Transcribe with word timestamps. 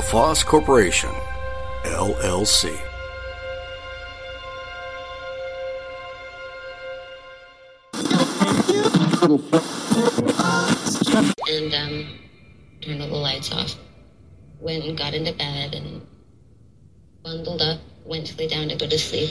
LaFosse 0.00 0.46
Corporation, 0.46 1.10
LLC. 1.84 2.70
and 11.46 11.74
um, 11.74 12.18
turned 12.80 13.02
all 13.02 13.08
the 13.08 13.14
lights 13.14 13.52
off. 13.52 13.76
Went 14.58 14.84
and 14.84 14.96
got 14.96 15.12
into 15.12 15.34
bed 15.34 15.74
and 15.74 16.00
bundled 17.22 17.60
up, 17.60 17.80
went 18.06 18.28
to 18.28 18.38
lay 18.38 18.48
down 18.48 18.70
to 18.70 18.76
go 18.76 18.88
to 18.88 18.98
sleep. 18.98 19.28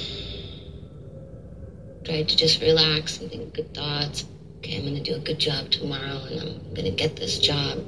Tried 2.05 2.29
to 2.29 2.38
just 2.38 2.61
relax 2.61 3.19
and 3.19 3.31
think 3.31 3.55
good 3.55 3.73
thoughts. 3.73 4.23
Okay, 4.59 4.77
I'm 4.77 4.83
gonna 4.83 5.01
do 5.01 5.15
a 5.15 5.19
good 5.19 5.39
job 5.39 5.71
tomorrow 5.71 6.25
and 6.29 6.41
I'm 6.41 6.73
gonna 6.75 6.91
get 6.91 7.15
this 7.15 7.39
job. 7.39 7.83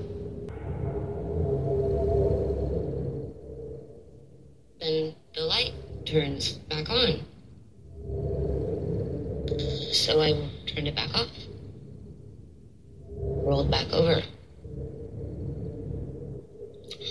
Then 4.81 5.13
the 5.35 5.41
light 5.41 5.73
turns 6.11 6.53
back 6.69 6.89
on. 6.89 7.19
So 9.93 10.21
I 10.21 10.33
turned 10.67 10.87
it 10.87 10.95
back 10.95 11.13
off 11.15 11.29
rolled 13.51 13.69
back 13.69 13.91
over. 13.91 14.21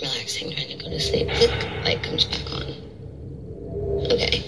Relaxing, 0.01 0.51
trying 0.51 0.69
to 0.69 0.83
go 0.83 0.89
to 0.89 0.99
sleep. 0.99 1.27
Click, 1.29 1.51
light 1.83 2.01
comes 2.01 2.25
back 2.25 2.51
on. 2.51 2.63
Okay, 4.11 4.41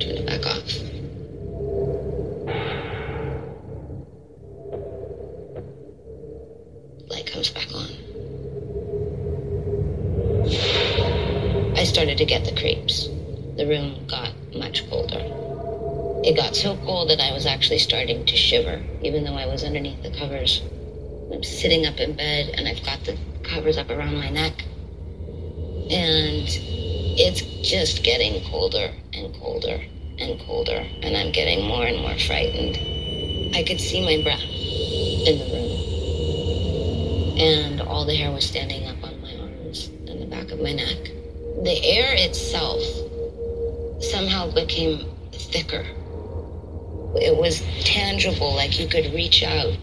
turn 0.00 0.16
it 0.16 0.26
back 0.26 0.44
off. 0.46 0.66
Light 7.10 7.26
comes 7.26 7.50
back 7.50 7.68
on. 7.72 7.90
I 11.76 11.84
started 11.84 12.18
to 12.18 12.24
get 12.24 12.44
the 12.44 12.56
creeps. 12.58 13.08
The 13.56 13.66
room 13.68 14.04
got 14.08 14.32
much 14.52 14.88
colder. 14.90 15.22
It 16.24 16.36
got 16.36 16.56
so 16.56 16.76
cold 16.78 17.10
that 17.10 17.20
I 17.20 17.32
was 17.32 17.46
actually 17.60 17.78
starting 17.78 18.24
to 18.24 18.34
shiver, 18.34 18.82
even 19.02 19.22
though 19.22 19.34
I 19.34 19.44
was 19.44 19.64
underneath 19.64 20.02
the 20.02 20.10
covers. 20.16 20.62
I'm 21.30 21.42
sitting 21.42 21.84
up 21.84 22.00
in 22.00 22.16
bed 22.16 22.54
and 22.54 22.66
I've 22.66 22.82
got 22.82 23.04
the 23.04 23.18
covers 23.42 23.76
up 23.76 23.90
around 23.90 24.14
my 24.16 24.30
neck. 24.30 24.64
And 25.90 26.48
it's 27.20 27.42
just 27.60 28.02
getting 28.02 28.42
colder 28.48 28.90
and 29.12 29.34
colder 29.34 29.78
and 30.18 30.40
colder. 30.40 30.86
And 31.02 31.14
I'm 31.14 31.32
getting 31.32 31.66
more 31.68 31.84
and 31.84 31.98
more 31.98 32.18
frightened. 32.20 32.78
I 33.54 33.62
could 33.62 33.78
see 33.78 34.00
my 34.00 34.22
breath 34.22 34.40
in 34.40 35.38
the 35.38 35.44
room. 35.52 35.70
And 37.38 37.82
all 37.82 38.06
the 38.06 38.14
hair 38.16 38.32
was 38.32 38.46
standing 38.46 38.86
up 38.86 39.04
on 39.04 39.20
my 39.20 39.36
arms 39.36 39.88
and 40.08 40.22
the 40.22 40.26
back 40.26 40.50
of 40.50 40.60
my 40.60 40.72
neck. 40.72 41.10
The 41.62 41.78
air 41.84 42.14
itself 42.16 42.80
somehow 44.02 44.50
became 44.50 45.04
thicker. 45.32 45.84
It 47.16 47.36
was 47.36 47.62
tangible, 47.84 48.54
like 48.54 48.78
you 48.78 48.86
could 48.86 49.12
reach 49.12 49.42
out 49.42 49.76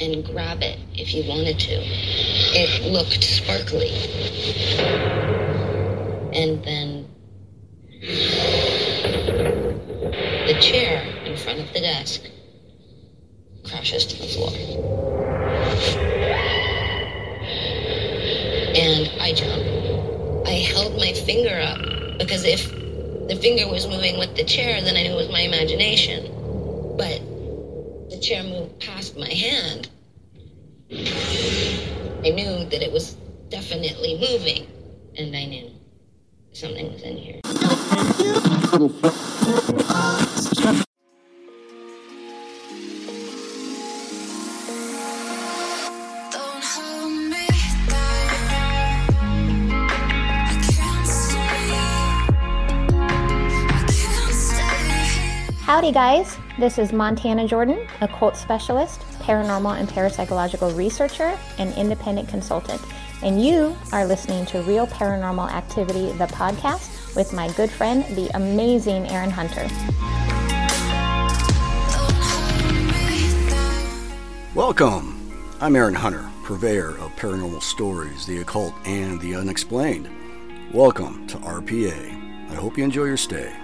and 0.00 0.24
grab 0.24 0.62
it 0.62 0.78
if 0.94 1.12
you 1.12 1.28
wanted 1.28 1.58
to. 1.58 1.74
It 1.74 2.92
looked 2.92 3.22
sparkly. 3.22 3.90
And 6.32 6.62
then 6.64 7.08
the 10.46 10.58
chair 10.60 11.02
in 11.24 11.36
front 11.36 11.60
of 11.60 11.72
the 11.72 11.80
desk 11.80 12.22
crashes 13.64 14.06
to 14.06 14.16
the 14.16 14.28
floor. 14.28 14.50
And 18.76 19.10
I 19.20 19.32
jump. 19.34 20.46
I 20.46 20.52
held 20.52 20.96
my 20.96 21.12
finger 21.12 21.60
up 21.60 22.18
because 22.18 22.44
if 22.44 22.70
the 23.28 23.36
finger 23.36 23.68
was 23.68 23.86
moving 23.88 24.16
with 24.18 24.36
the 24.36 24.44
chair, 24.44 24.80
then 24.80 24.96
I 24.96 25.02
knew 25.02 25.12
it 25.12 25.16
was 25.16 25.28
my 25.30 25.40
imagination. 25.40 26.37
But 26.98 27.20
the 28.10 28.18
chair 28.20 28.42
moved 28.42 28.80
past 28.80 29.16
my 29.16 29.32
hand. 29.32 29.88
I 30.90 32.30
knew 32.30 32.64
that 32.64 32.82
it 32.82 32.90
was 32.90 33.12
definitely 33.50 34.18
moving, 34.18 34.66
and 35.16 35.36
I 35.36 35.44
knew 35.44 35.70
something 36.52 36.92
was 36.92 37.02
in 37.02 37.16
here. 37.16 37.40
Howdy, 55.68 55.92
guys. 55.92 56.38
This 56.58 56.78
is 56.78 56.94
Montana 56.94 57.46
Jordan, 57.46 57.86
occult 58.00 58.38
specialist, 58.38 59.00
paranormal 59.18 59.78
and 59.78 59.86
parapsychological 59.86 60.74
researcher, 60.74 61.38
and 61.58 61.74
independent 61.74 62.26
consultant. 62.26 62.80
And 63.22 63.44
you 63.44 63.76
are 63.92 64.06
listening 64.06 64.46
to 64.46 64.62
Real 64.62 64.86
Paranormal 64.86 65.50
Activity, 65.50 66.12
the 66.12 66.24
podcast, 66.28 67.14
with 67.14 67.34
my 67.34 67.52
good 67.52 67.70
friend, 67.70 68.02
the 68.16 68.34
amazing 68.34 69.08
Aaron 69.08 69.28
Hunter. 69.28 69.68
Welcome. 74.54 75.34
I'm 75.60 75.76
Aaron 75.76 75.94
Hunter, 75.94 76.30
purveyor 76.44 76.92
of 76.92 77.14
paranormal 77.16 77.60
stories, 77.60 78.24
the 78.24 78.40
occult, 78.40 78.72
and 78.86 79.20
the 79.20 79.34
unexplained. 79.34 80.08
Welcome 80.72 81.26
to 81.26 81.36
RPA. 81.36 82.50
I 82.50 82.54
hope 82.54 82.78
you 82.78 82.84
enjoy 82.84 83.04
your 83.04 83.18
stay. 83.18 83.54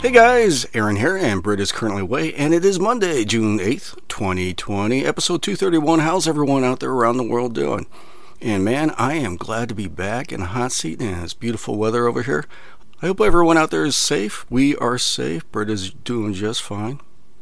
Hey 0.00 0.12
guys, 0.12 0.64
Aaron 0.74 0.94
here, 0.94 1.16
and 1.16 1.42
Britt 1.42 1.58
is 1.58 1.72
currently 1.72 2.02
away, 2.02 2.32
and 2.34 2.54
it 2.54 2.64
is 2.64 2.78
Monday, 2.78 3.24
June 3.24 3.58
8th, 3.58 3.98
2020, 4.06 5.04
episode 5.04 5.42
231. 5.42 5.98
How's 5.98 6.28
everyone 6.28 6.62
out 6.62 6.78
there 6.78 6.92
around 6.92 7.16
the 7.16 7.24
world 7.24 7.52
doing? 7.52 7.84
And 8.40 8.64
man, 8.64 8.90
I 8.96 9.14
am 9.14 9.36
glad 9.36 9.68
to 9.70 9.74
be 9.74 9.88
back 9.88 10.30
in 10.30 10.42
a 10.42 10.46
hot 10.46 10.70
seat 10.70 11.00
and 11.02 11.24
it's 11.24 11.34
beautiful 11.34 11.76
weather 11.76 12.06
over 12.06 12.22
here. 12.22 12.44
I 13.02 13.06
hope 13.06 13.20
everyone 13.20 13.58
out 13.58 13.72
there 13.72 13.84
is 13.84 13.96
safe. 13.96 14.48
We 14.48 14.76
are 14.76 14.98
safe. 14.98 15.50
Britt 15.50 15.68
is 15.68 15.90
doing 15.90 16.32
just 16.32 16.62
fine. 16.62 17.00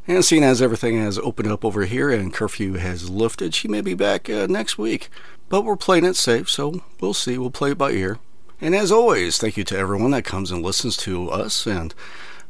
And 0.09 0.25
seeing 0.25 0.43
as 0.43 0.63
everything 0.63 0.99
has 0.99 1.19
opened 1.19 1.53
up 1.53 1.63
over 1.63 1.85
here 1.85 2.11
and 2.11 2.33
curfew 2.33 2.75
has 2.75 3.11
lifted, 3.11 3.55
she 3.55 3.69
may 3.69 3.83
be 3.83 3.93
back 3.93 4.31
uh, 4.31 4.47
next 4.49 4.79
week. 4.79 5.11
But 5.51 5.67
we're 5.67 5.77
playing 5.77 6.07
it 6.07 6.17
safe, 6.17 6.49
so 6.49 6.83
we'll 7.01 7.13
see. 7.13 7.37
We'll 7.37 7.51
play 7.51 7.73
it 7.73 7.79
by 7.79 7.91
ear. 7.91 8.19
And 8.63 8.75
as 8.75 8.91
always, 8.91 9.37
thank 9.37 9.59
you 9.59 9.65
to 9.65 9.77
everyone 9.77 10.13
that 10.13 10.25
comes 10.25 10.51
and 10.51 10.63
listens 10.63 10.97
to 10.99 11.29
us. 11.29 11.67
And, 11.67 11.95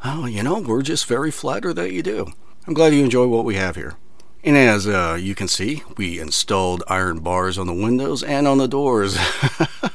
oh, 0.07 0.27
you 0.27 0.43
know, 0.43 0.61
we're 0.61 0.83
just 0.83 1.07
very 1.07 1.31
flattered 1.31 1.75
that 1.75 1.93
you 1.93 2.03
do. 2.03 2.27
I'm 2.67 2.75
glad 2.75 2.95
you 2.95 3.03
enjoy 3.03 3.27
what 3.27 3.45
we 3.45 3.57
have 3.57 3.77
here. 3.77 3.97
And 4.45 4.57
as 4.57 4.87
uh, 4.87 5.19
you 5.21 5.35
can 5.35 5.49
see, 5.49 5.83
we 5.97 6.21
installed 6.21 6.85
iron 6.87 7.19
bars 7.19 7.59
on 7.59 7.67
the 7.67 7.75
windows 7.75 8.23
and 8.23 8.47
on 8.47 8.59
the 8.59 8.69
doors. 8.69 9.19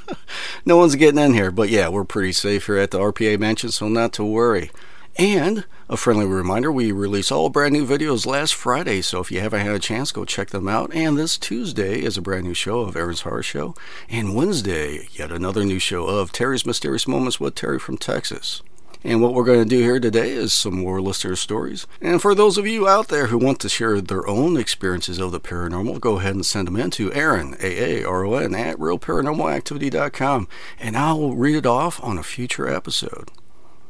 no 0.66 0.76
one's 0.76 0.96
getting 0.96 1.20
in 1.20 1.34
here, 1.34 1.52
but 1.52 1.70
yeah, 1.70 1.88
we're 1.88 2.04
pretty 2.04 2.34
safe 2.34 2.66
here 2.66 2.78
at 2.78 2.92
the 2.92 3.00
RPA 3.00 3.40
Mansion, 3.40 3.72
so 3.72 3.88
not 3.88 4.12
to 4.14 4.26
worry. 4.26 4.70
And 5.18 5.66
a 5.88 5.96
friendly 5.96 6.26
reminder 6.26 6.72
we 6.72 6.92
release 6.92 7.32
all 7.32 7.50
brand 7.50 7.74
new 7.74 7.86
videos 7.86 8.26
last 8.26 8.54
Friday, 8.54 9.02
so 9.02 9.20
if 9.20 9.32
you 9.32 9.40
haven't 9.40 9.62
had 9.62 9.76
a 9.76 9.80
chance, 9.80 10.12
go 10.12 10.26
check 10.26 10.50
them 10.50 10.68
out. 10.68 10.94
And 10.94 11.18
this 11.18 11.38
Tuesday 11.38 12.02
is 12.02 12.18
a 12.18 12.22
brand 12.22 12.46
new 12.46 12.54
show 12.54 12.80
of 12.82 12.98
Aaron's 12.98 13.22
Horror 13.22 13.44
Show. 13.44 13.76
And 14.10 14.36
Wednesday, 14.36 15.08
yet 15.14 15.32
another 15.32 15.64
new 15.64 15.80
show 15.80 16.08
of 16.08 16.34
Terry's 16.34 16.66
Mysterious 16.66 17.08
Moments 17.08 17.40
with 17.40 17.56
Terry 17.56 17.80
from 17.80 17.98
Texas. 17.98 18.62
And 19.04 19.22
what 19.22 19.34
we're 19.34 19.44
going 19.44 19.64
to 19.64 19.70
do 19.70 19.80
here 19.80 20.00
today 20.00 20.32
is 20.32 20.54
some 20.54 20.76
more 20.76 21.02
listener 21.02 21.36
stories. 21.36 21.88
And 22.00 22.22
for 22.22 22.36
those 22.36 22.58
of 22.58 22.68
you 22.68 22.88
out 22.88 23.08
there 23.08 23.28
who 23.28 23.38
want 23.38 23.60
to 23.62 23.70
share 23.70 24.00
their 24.00 24.28
own 24.28 24.58
experiences 24.58 25.20
of 25.20 25.32
the 25.32 25.40
paranormal, 25.40 26.00
go 26.00 26.20
ahead 26.20 26.36
and 26.36 26.46
send 26.46 26.68
them 26.68 26.78
in 26.78 26.92
to 26.92 27.12
Aaron, 27.14 27.56
A-A-R-O-N, 27.60 28.54
at 28.54 28.78
realparanormalactivity.com, 28.78 30.48
and 30.80 30.98
I'll 30.98 31.32
read 31.32 31.56
it 31.56 31.66
off 31.66 32.04
on 32.04 32.18
a 32.18 32.24
future 32.24 32.68
episode. 32.68 33.32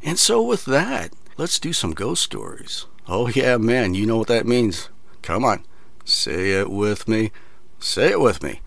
And 0.01 0.17
so 0.17 0.41
with 0.41 0.65
that, 0.65 1.13
let's 1.37 1.59
do 1.59 1.73
some 1.73 1.93
ghost 1.93 2.23
stories. 2.23 2.85
Oh 3.07 3.27
yeah, 3.27 3.57
man, 3.57 3.93
you 3.93 4.05
know 4.05 4.17
what 4.17 4.27
that 4.29 4.47
means. 4.47 4.89
Come 5.21 5.43
on, 5.43 5.65
Say 6.05 6.51
it 6.51 6.69
with 6.69 7.07
me. 7.07 7.31
Say 7.79 8.11
it 8.11 8.19
with 8.19 8.43
me. 8.43 8.61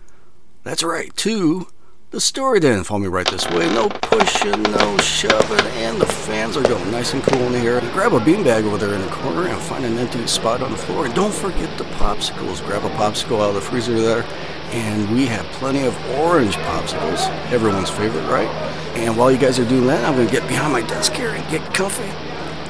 That's 0.63 0.83
right, 0.83 1.15
to 1.17 1.67
the 2.15 2.21
story 2.21 2.61
den 2.61 2.81
Follow 2.85 3.01
me 3.01 3.07
right 3.09 3.27
this 3.29 3.45
way. 3.49 3.67
No 3.73 3.89
pushing, 3.89 4.63
no 4.63 4.97
shoving, 4.99 5.67
and 5.83 5.99
the 5.99 6.05
fans 6.05 6.55
are 6.55 6.63
going 6.63 6.89
nice 6.89 7.13
and 7.13 7.21
cool 7.21 7.41
in 7.41 7.61
here. 7.61 7.81
Grab 7.91 8.13
a 8.13 8.21
beanbag 8.21 8.63
over 8.63 8.77
there 8.77 8.93
in 8.93 9.01
the 9.01 9.11
corner 9.11 9.45
and 9.49 9.61
find 9.61 9.83
an 9.83 9.97
empty 9.97 10.25
spot 10.25 10.61
on 10.61 10.71
the 10.71 10.77
floor. 10.77 11.07
And 11.07 11.13
don't 11.13 11.33
forget 11.33 11.77
the 11.77 11.83
popsicles. 11.95 12.65
Grab 12.65 12.85
a 12.85 12.89
popsicle 12.91 13.41
out 13.41 13.49
of 13.49 13.55
the 13.55 13.61
freezer 13.61 13.99
there. 13.99 14.23
And 14.71 15.13
we 15.13 15.25
have 15.25 15.45
plenty 15.47 15.83
of 15.83 15.93
orange 16.11 16.55
popsicles. 16.55 17.27
Everyone's 17.51 17.89
favorite, 17.89 18.25
right? 18.29 18.47
And 18.95 19.17
while 19.17 19.29
you 19.29 19.37
guys 19.37 19.59
are 19.59 19.67
doing 19.67 19.87
that, 19.87 20.05
I'm 20.05 20.15
going 20.15 20.27
to 20.27 20.33
get 20.33 20.47
behind 20.47 20.71
my 20.71 20.83
desk 20.83 21.11
here 21.11 21.31
and 21.31 21.45
get 21.51 21.73
comfy. 21.73 22.09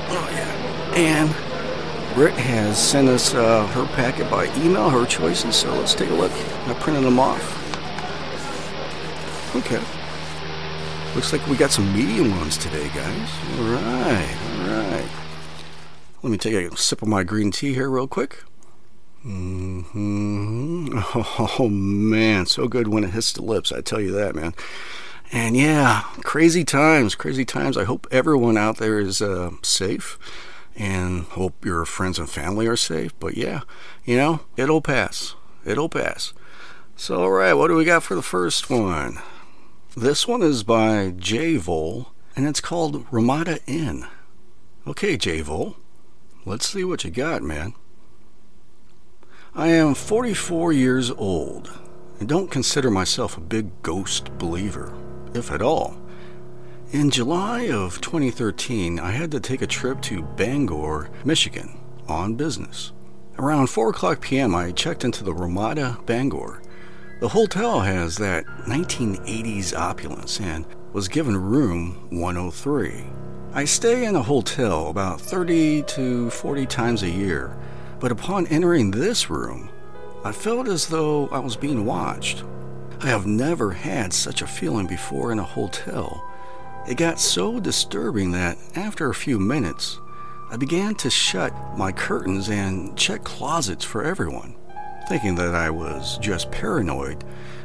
Oh, 0.09 0.27
yeah. 0.31 0.95
And 0.95 2.15
Britt 2.15 2.33
has 2.33 2.83
sent 2.83 3.09
us 3.09 3.35
uh, 3.35 3.67
her 3.67 3.85
packet 3.95 4.27
by 4.31 4.45
email, 4.57 4.89
her 4.89 5.05
choices, 5.05 5.55
so 5.55 5.71
let's 5.75 5.93
take 5.93 6.09
a 6.09 6.15
look. 6.15 6.31
I 6.31 6.73
printed 6.79 7.03
them 7.03 7.19
off. 7.19 7.61
Okay. 9.55 9.81
Looks 11.15 11.31
like 11.31 11.47
we 11.47 11.55
got 11.55 11.71
some 11.71 11.93
medium 11.93 12.29
ones 12.37 12.57
today, 12.57 12.89
guys. 12.89 13.29
All 13.57 13.63
right, 13.63 14.37
all 14.59 14.67
right. 14.67 15.09
Let 16.21 16.29
me 16.29 16.37
take 16.37 16.53
a 16.55 16.75
sip 16.75 17.01
of 17.01 17.07
my 17.07 17.23
green 17.23 17.51
tea 17.51 17.73
here, 17.73 17.89
real 17.89 18.07
quick. 18.07 18.43
Mm-hmm. 19.25 20.99
Oh, 21.57 21.69
man, 21.69 22.45
so 22.45 22.67
good 22.67 22.89
when 22.89 23.05
it 23.05 23.11
hits 23.11 23.31
the 23.31 23.41
lips, 23.43 23.71
I 23.71 23.79
tell 23.79 24.01
you 24.01 24.11
that, 24.11 24.35
man. 24.35 24.53
And 25.31 25.55
yeah, 25.55 26.01
crazy 26.23 26.65
times, 26.65 27.15
crazy 27.15 27.45
times. 27.45 27.77
I 27.77 27.85
hope 27.85 28.07
everyone 28.11 28.57
out 28.57 28.77
there 28.77 28.99
is 28.99 29.21
uh, 29.21 29.51
safe 29.63 30.19
and 30.75 31.23
hope 31.23 31.63
your 31.63 31.85
friends 31.85 32.19
and 32.19 32.29
family 32.29 32.67
are 32.67 32.75
safe. 32.75 33.17
But 33.19 33.37
yeah, 33.37 33.61
you 34.03 34.17
know, 34.17 34.41
it'll 34.57 34.81
pass. 34.81 35.35
It'll 35.63 35.89
pass. 35.89 36.33
So, 36.97 37.21
all 37.21 37.31
right, 37.31 37.53
what 37.53 37.69
do 37.69 37.75
we 37.75 37.85
got 37.85 38.03
for 38.03 38.15
the 38.15 38.21
first 38.21 38.69
one? 38.69 39.19
This 39.97 40.27
one 40.27 40.41
is 40.41 40.63
by 40.63 41.13
J 41.15 41.55
Vol, 41.55 42.11
and 42.35 42.45
it's 42.45 42.59
called 42.59 43.05
Ramada 43.11 43.59
Inn. 43.65 44.05
Okay, 44.85 45.15
J 45.15 45.39
Vol, 45.39 45.77
let's 46.43 46.67
see 46.67 46.83
what 46.83 47.05
you 47.05 47.11
got, 47.11 47.41
man. 47.41 47.73
I 49.55 49.69
am 49.69 49.93
44 49.93 50.73
years 50.73 51.11
old 51.11 51.71
and 52.19 52.27
don't 52.27 52.51
consider 52.51 52.91
myself 52.91 53.37
a 53.37 53.41
big 53.41 53.81
ghost 53.83 54.37
believer, 54.37 54.93
if 55.33 55.49
at 55.49 55.61
all. 55.61 55.95
In 56.91 57.09
July 57.09 57.69
of 57.69 58.01
2013, 58.01 58.99
I 58.99 59.11
had 59.11 59.31
to 59.31 59.39
take 59.39 59.61
a 59.61 59.67
trip 59.67 60.01
to 60.01 60.23
Bangor, 60.23 61.09
Michigan, 61.23 61.79
on 62.05 62.35
business. 62.35 62.91
Around 63.39 63.67
4 63.67 63.91
o'clock 63.91 64.19
p.m., 64.19 64.55
I 64.55 64.73
checked 64.73 65.05
into 65.05 65.23
the 65.23 65.33
Ramada 65.33 65.99
Bangor. 66.05 66.61
The 67.21 67.29
hotel 67.29 67.79
has 67.79 68.17
that 68.17 68.45
1980s 68.67 69.73
opulence 69.73 70.41
and 70.41 70.65
was 70.91 71.07
given 71.07 71.37
room 71.37 72.09
103. 72.09 73.05
I 73.53 73.63
stay 73.63 74.03
in 74.03 74.17
a 74.17 74.21
hotel 74.21 74.89
about 74.89 75.21
30 75.21 75.83
to 75.83 76.29
40 76.29 76.65
times 76.65 77.03
a 77.03 77.09
year, 77.09 77.55
but 78.01 78.11
upon 78.11 78.47
entering 78.47 78.91
this 78.91 79.29
room, 79.29 79.69
I 80.25 80.33
felt 80.33 80.67
as 80.67 80.87
though 80.87 81.29
I 81.29 81.39
was 81.39 81.55
being 81.55 81.85
watched. 81.85 82.43
I 82.99 83.07
have 83.07 83.25
never 83.25 83.71
had 83.71 84.11
such 84.11 84.41
a 84.41 84.47
feeling 84.47 84.85
before 84.85 85.31
in 85.31 85.39
a 85.39 85.43
hotel. 85.43 86.21
It 86.85 86.95
got 86.97 87.21
so 87.21 87.61
disturbing 87.61 88.33
that 88.33 88.57
after 88.75 89.09
a 89.09 89.15
few 89.15 89.39
minutes, 89.39 90.01
I 90.51 90.57
began 90.57 90.95
to 90.95 91.09
shut 91.09 91.53
my 91.77 91.93
curtains 91.93 92.49
and 92.49 92.97
check 92.97 93.23
closets 93.23 93.85
for 93.85 94.03
everyone. 94.03 94.55
Thinking 95.07 95.35
that 95.35 95.53
I 95.53 95.69
was 95.69 96.17
just 96.17 96.49
paranoid, 96.49 97.23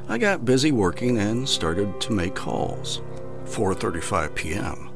I 0.09 0.19
got 0.19 0.45
busy 0.45 0.73
working 0.73 1.17
and 1.19 1.49
started 1.49 1.99
to 2.03 2.13
make 2.13 2.35
calls. 2.35 3.01
4:35 3.47 4.35
p.m. 4.35 4.91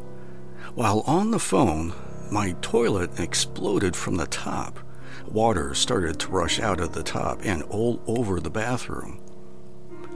While 0.74 1.00
on 1.06 1.30
the 1.30 1.38
phone, 1.38 1.94
my 2.30 2.54
toilet 2.60 3.18
exploded 3.18 3.96
from 3.96 4.16
the 4.16 4.26
top. 4.26 4.78
Water 5.26 5.74
started 5.74 6.20
to 6.20 6.32
rush 6.32 6.60
out 6.60 6.80
of 6.80 6.92
the 6.92 7.02
top 7.02 7.40
and 7.44 7.62
all 7.64 8.02
over 8.06 8.40
the 8.40 8.50
bathroom. 8.50 9.20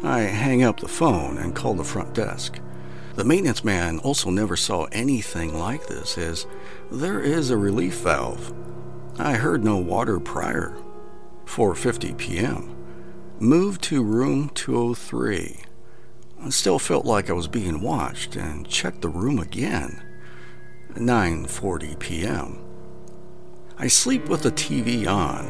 I 0.02 0.20
hang 0.20 0.62
up 0.62 0.80
the 0.80 0.86
phone 0.86 1.38
and 1.38 1.56
call 1.56 1.74
the 1.74 1.82
front 1.82 2.12
desk. 2.12 2.60
The 3.14 3.24
maintenance 3.24 3.64
man 3.64 4.00
also 4.00 4.28
never 4.28 4.56
saw 4.56 4.84
anything 4.92 5.58
like 5.58 5.86
this, 5.86 6.18
as 6.18 6.46
there 6.92 7.20
is 7.20 7.48
a 7.48 7.56
relief 7.56 8.00
valve. 8.00 8.52
I 9.18 9.32
heard 9.34 9.64
no 9.64 9.78
water 9.78 10.20
prior. 10.20 10.76
4:50 11.48 12.16
p.m. 12.18 12.76
Moved 13.40 13.82
to 13.84 14.04
room 14.04 14.50
203. 14.50 15.62
I 16.44 16.50
still 16.50 16.78
felt 16.78 17.06
like 17.06 17.30
I 17.30 17.32
was 17.32 17.48
being 17.48 17.80
watched 17.80 18.36
and 18.36 18.68
checked 18.68 19.00
the 19.00 19.08
room 19.08 19.38
again. 19.38 20.02
9:40 20.92 21.98
p.m. 21.98 22.62
I 23.78 23.88
sleep 23.88 24.28
with 24.28 24.42
the 24.42 24.52
TV 24.52 25.08
on. 25.08 25.46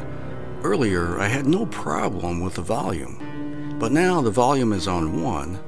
Earlier, 0.62 1.18
I 1.18 1.26
had 1.26 1.46
no 1.46 1.66
problem 1.66 2.40
with 2.40 2.54
the 2.54 2.62
volume, 2.62 3.76
but 3.78 3.90
now 3.90 4.22
the 4.22 4.30
volume 4.30 4.72
is 4.72 4.86
on 4.86 5.20
1. 5.20 5.58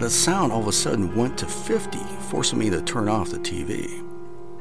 The 0.00 0.10
sound 0.10 0.50
all 0.50 0.62
of 0.62 0.68
a 0.68 0.72
sudden 0.72 1.14
went 1.14 1.36
to 1.38 1.46
50, 1.46 1.98
forcing 2.30 2.58
me 2.58 2.70
to 2.70 2.80
turn 2.80 3.08
off 3.08 3.30
the 3.30 3.38
TV. 3.38 4.02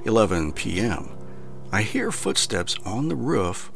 11 0.06 0.52
p.m. 0.52 1.10
I 1.72 1.82
hear 1.82 2.12
footsteps 2.12 2.76
on 2.86 3.08
the 3.08 3.16
roof 3.16 3.72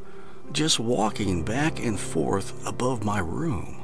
just 0.54 0.80
walking 0.80 1.44
back 1.44 1.84
and 1.84 2.00
forth 2.00 2.66
above 2.68 3.04
my 3.04 3.20
room. 3.20 3.78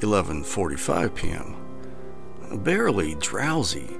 11:45 0.00 1.14
p.m. 1.14 1.56
Barely 2.62 3.14
drowsy, 3.16 3.90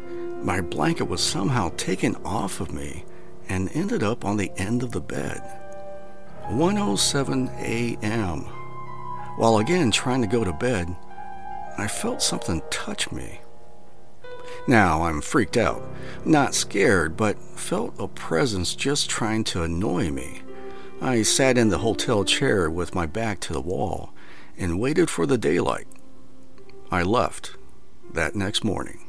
my 0.43 0.61
blanket 0.61 1.05
was 1.05 1.23
somehow 1.23 1.71
taken 1.77 2.15
off 2.25 2.61
of 2.61 2.73
me 2.73 3.05
and 3.49 3.71
ended 3.75 4.03
up 4.03 4.25
on 4.25 4.37
the 4.37 4.53
end 4.57 4.83
of 4.83 4.93
the 4.93 5.01
bed. 5.01 5.43
1:07 6.49 7.51
a.m. 7.59 8.41
While 9.37 9.59
again 9.59 9.91
trying 9.91 10.23
to 10.23 10.29
go 10.29 10.45
to 10.45 10.53
bed, 10.53 10.95
I 11.77 11.89
felt 11.89 12.23
something 12.23 12.63
touch 12.71 13.11
me. 13.11 13.41
Now 14.69 15.03
I'm 15.05 15.21
freaked 15.21 15.57
out, 15.57 15.83
not 16.25 16.55
scared, 16.55 17.17
but 17.17 17.39
felt 17.39 17.95
a 17.99 18.09
presence 18.09 18.75
just 18.75 19.11
trying 19.11 19.45
to 19.45 19.63
annoy 19.63 20.11
me. 20.11 20.43
I 21.01 21.23
sat 21.23 21.59
in 21.59 21.69
the 21.69 21.79
hotel 21.79 22.25
chair 22.25 22.71
with 22.71 22.95
my 22.95 23.07
back 23.07 23.41
to 23.41 23.53
the 23.53 23.61
wall 23.61 24.15
and 24.57 24.81
waited 24.81 25.11
for 25.11 25.27
the 25.27 25.37
daylight. 25.37 25.87
I 26.91 27.03
left 27.03 27.57
that 28.13 28.35
next 28.35 28.65
morning. 28.65 29.07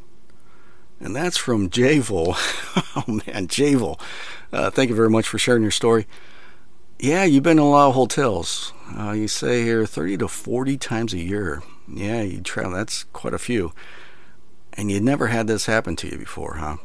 And 0.99 1.15
that's 1.15 1.37
from 1.37 1.69
Javel. 1.69 2.35
oh 2.95 3.21
man, 3.25 3.47
Javel. 3.47 3.99
Uh, 4.51 4.69
thank 4.69 4.89
you 4.89 4.95
very 4.95 5.09
much 5.09 5.27
for 5.27 5.37
sharing 5.37 5.61
your 5.61 5.71
story. 5.71 6.07
Yeah, 6.99 7.23
you've 7.23 7.43
been 7.43 7.59
in 7.59 7.63
a 7.63 7.69
lot 7.69 7.89
of 7.89 7.93
hotels. 7.93 8.73
Uh, 8.97 9.11
you 9.11 9.27
say 9.27 9.63
here 9.63 9.85
30 9.85 10.17
to 10.17 10.27
40 10.27 10.77
times 10.77 11.13
a 11.13 11.19
year. 11.19 11.61
Yeah, 11.87 12.21
you 12.21 12.41
travel. 12.41 12.71
That's 12.71 13.03
quite 13.05 13.35
a 13.35 13.39
few. 13.39 13.71
And 14.73 14.91
you 14.91 14.99
never 14.99 15.27
had 15.27 15.47
this 15.47 15.67
happen 15.67 15.95
to 15.97 16.07
you 16.07 16.17
before, 16.17 16.55
huh? 16.55 16.77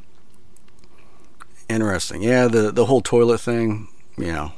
Interesting. 1.69 2.23
Yeah, 2.23 2.49
the 2.49 2.71
the 2.71 2.87
whole 2.87 3.01
toilet 3.01 3.41
thing. 3.41 3.89
You 4.19 4.33
know, 4.33 4.53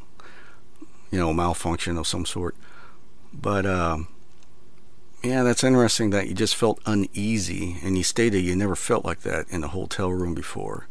you 1.15 1.21
know, 1.21 1.33
malfunction 1.33 1.97
of 1.97 2.09
some 2.09 2.27
sort. 2.27 2.57
But 3.33 3.65
um, 3.65 4.09
yeah, 5.23 5.45
that's 5.45 5.63
interesting 5.63 6.11
that 6.11 6.27
you 6.27 6.35
just 6.35 6.57
felt 6.57 6.81
uneasy, 6.87 7.77
and 7.85 7.97
you 7.97 8.03
stated 8.03 8.41
you 8.41 8.57
never 8.57 8.75
felt 8.75 9.05
like 9.05 9.21
that 9.21 9.49
in 9.49 9.63
a 9.63 9.69
hotel 9.69 10.11
room 10.11 10.35
before. 10.35 10.89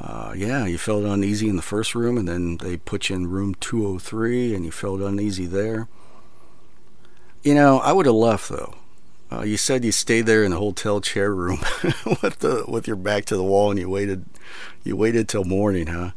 Uh, 0.00 0.32
yeah, 0.34 0.64
you 0.64 0.78
felt 0.78 1.04
uneasy 1.04 1.50
in 1.50 1.56
the 1.56 1.62
first 1.62 1.94
room, 1.94 2.16
and 2.16 2.26
then 2.26 2.56
they 2.56 2.78
put 2.78 3.10
you 3.10 3.16
in 3.16 3.26
room 3.26 3.54
203, 3.56 4.54
and 4.54 4.64
you 4.64 4.70
felt 4.70 5.02
uneasy 5.02 5.44
there. 5.44 5.86
You 7.42 7.54
know, 7.54 7.78
I 7.80 7.92
would 7.92 8.06
have 8.06 8.14
left 8.14 8.48
though. 8.48 8.74
Uh, 9.30 9.42
you 9.42 9.58
said 9.58 9.84
you 9.84 9.92
stayed 9.92 10.24
there 10.24 10.44
in 10.44 10.52
the 10.52 10.58
hotel 10.58 11.02
chair 11.02 11.34
room 11.34 11.58
with 12.22 12.38
the 12.38 12.64
with 12.66 12.86
your 12.86 12.96
back 12.96 13.26
to 13.26 13.36
the 13.36 13.44
wall, 13.44 13.70
and 13.70 13.78
you 13.78 13.90
waited. 13.90 14.24
You 14.82 14.96
waited 14.96 15.28
till 15.28 15.44
morning, 15.44 15.88
huh? 15.88 16.12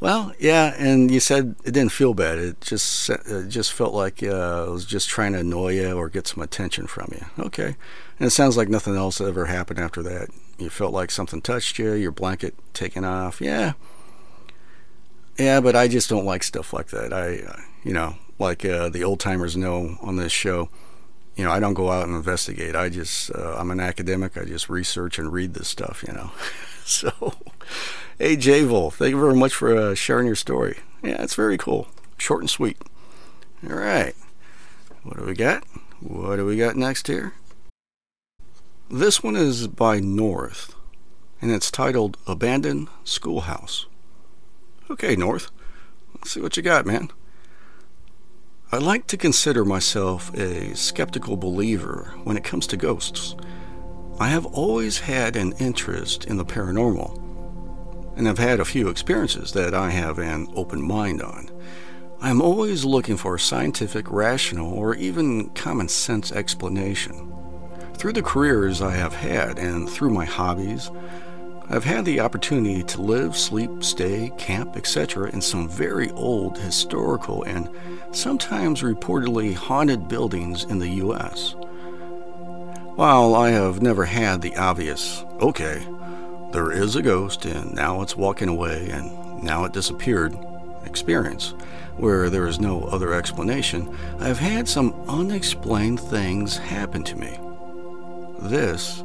Well, 0.00 0.32
yeah, 0.38 0.74
and 0.78 1.10
you 1.10 1.20
said 1.20 1.56
it 1.64 1.72
didn't 1.72 1.92
feel 1.92 2.14
bad. 2.14 2.38
It 2.38 2.60
just 2.62 3.10
it 3.10 3.48
just 3.48 3.72
felt 3.72 3.92
like 3.92 4.22
uh, 4.22 4.64
it 4.66 4.70
was 4.70 4.86
just 4.86 5.10
trying 5.10 5.34
to 5.34 5.40
annoy 5.40 5.74
you 5.74 5.92
or 5.92 6.08
get 6.08 6.26
some 6.26 6.42
attention 6.42 6.86
from 6.86 7.12
you. 7.12 7.44
Okay, 7.44 7.76
and 8.18 8.26
it 8.26 8.30
sounds 8.30 8.56
like 8.56 8.70
nothing 8.70 8.96
else 8.96 9.20
ever 9.20 9.46
happened 9.46 9.78
after 9.78 10.02
that. 10.02 10.30
You 10.58 10.70
felt 10.70 10.94
like 10.94 11.10
something 11.10 11.42
touched 11.42 11.78
you, 11.78 11.92
your 11.92 12.12
blanket 12.12 12.54
taken 12.72 13.04
off. 13.04 13.42
Yeah, 13.42 13.74
yeah, 15.38 15.60
but 15.60 15.74
I 15.74 15.88
just 15.88 16.08
don't 16.10 16.26
like 16.26 16.42
stuff 16.42 16.72
like 16.72 16.88
that. 16.88 17.12
I, 17.12 17.38
uh, 17.38 17.60
you 17.82 17.92
know, 17.92 18.16
like 18.38 18.64
uh, 18.64 18.88
the 18.90 19.04
old 19.04 19.20
timers 19.20 19.56
know 19.56 19.96
on 20.02 20.16
this 20.16 20.32
show. 20.32 20.68
You 21.36 21.44
know, 21.44 21.50
I 21.50 21.60
don't 21.60 21.74
go 21.74 21.90
out 21.90 22.06
and 22.06 22.14
investigate. 22.14 22.76
I 22.76 22.90
just, 22.90 23.30
uh, 23.34 23.56
I'm 23.56 23.70
an 23.70 23.80
academic. 23.80 24.36
I 24.36 24.44
just 24.44 24.68
research 24.68 25.18
and 25.18 25.32
read 25.32 25.54
this 25.54 25.68
stuff. 25.68 26.04
You 26.06 26.12
know, 26.12 26.30
so. 27.00 27.34
Hey, 28.18 28.36
Javel, 28.36 28.90
thank 28.90 29.10
you 29.12 29.20
very 29.20 29.36
much 29.36 29.54
for 29.54 29.76
uh, 29.76 29.94
sharing 29.94 30.26
your 30.26 30.34
story. 30.34 30.80
Yeah, 31.02 31.22
it's 31.22 31.36
very 31.36 31.56
cool. 31.56 31.86
Short 32.18 32.40
and 32.40 32.50
sweet. 32.50 32.76
All 33.68 33.76
right. 33.76 34.14
What 35.04 35.18
do 35.18 35.24
we 35.24 35.34
got? 35.34 35.64
What 36.00 36.36
do 36.36 36.44
we 36.44 36.56
got 36.56 36.76
next 36.76 37.06
here? 37.06 37.34
This 38.90 39.22
one 39.22 39.36
is 39.36 39.68
by 39.68 40.00
North, 40.00 40.74
and 41.40 41.52
it's 41.52 41.70
titled 41.70 42.16
Abandoned 42.26 42.88
Schoolhouse. 43.04 43.86
Okay, 44.90 45.14
North. 45.14 45.50
Let's 46.16 46.32
see 46.32 46.40
what 46.40 46.56
you 46.56 46.62
got, 46.64 46.86
man. 46.86 47.10
I 48.72 48.78
like 48.78 49.06
to 49.06 49.16
consider 49.16 49.64
myself 49.64 50.34
a 50.34 50.74
skeptical 50.74 51.36
believer 51.36 52.14
when 52.24 52.36
it 52.36 52.44
comes 52.44 52.66
to 52.66 52.76
ghosts. 52.76 53.36
I 54.20 54.28
have 54.28 54.44
always 54.44 54.98
had 54.98 55.34
an 55.34 55.54
interest 55.58 56.26
in 56.26 56.36
the 56.36 56.44
paranormal, 56.44 57.16
and 58.18 58.26
have 58.26 58.36
had 58.36 58.60
a 58.60 58.66
few 58.66 58.88
experiences 58.88 59.52
that 59.52 59.72
I 59.72 59.88
have 59.88 60.18
an 60.18 60.46
open 60.54 60.82
mind 60.82 61.22
on. 61.22 61.48
I 62.20 62.28
am 62.28 62.42
always 62.42 62.84
looking 62.84 63.16
for 63.16 63.36
a 63.36 63.40
scientific, 63.40 64.12
rational, 64.12 64.74
or 64.74 64.94
even 64.94 65.48
common 65.54 65.88
sense 65.88 66.32
explanation. 66.32 67.32
Through 67.94 68.12
the 68.12 68.20
careers 68.20 68.82
I 68.82 68.90
have 68.90 69.14
had 69.14 69.58
and 69.58 69.88
through 69.88 70.10
my 70.10 70.26
hobbies, 70.26 70.90
I've 71.70 71.84
had 71.84 72.04
the 72.04 72.20
opportunity 72.20 72.82
to 72.82 73.00
live, 73.00 73.34
sleep, 73.34 73.82
stay, 73.82 74.32
camp, 74.36 74.76
etc. 74.76 75.30
in 75.30 75.40
some 75.40 75.66
very 75.66 76.10
old, 76.10 76.58
historical, 76.58 77.42
and 77.44 77.70
sometimes 78.12 78.82
reportedly 78.82 79.54
haunted 79.54 80.08
buildings 80.08 80.64
in 80.64 80.78
the 80.78 80.90
U.S. 81.04 81.54
While 83.00 83.34
I 83.34 83.52
have 83.52 83.80
never 83.80 84.04
had 84.04 84.42
the 84.42 84.54
obvious, 84.56 85.24
okay, 85.40 85.82
there 86.52 86.70
is 86.70 86.96
a 86.96 87.02
ghost 87.02 87.46
and 87.46 87.74
now 87.74 88.02
it's 88.02 88.14
walking 88.14 88.50
away 88.50 88.90
and 88.90 89.42
now 89.42 89.64
it 89.64 89.72
disappeared 89.72 90.36
experience, 90.84 91.54
where 91.96 92.28
there 92.28 92.46
is 92.46 92.60
no 92.60 92.82
other 92.82 93.14
explanation, 93.14 93.96
I've 94.18 94.38
had 94.38 94.68
some 94.68 94.92
unexplained 95.08 95.98
things 95.98 96.58
happen 96.58 97.02
to 97.04 97.16
me. 97.16 97.38
This 98.38 99.02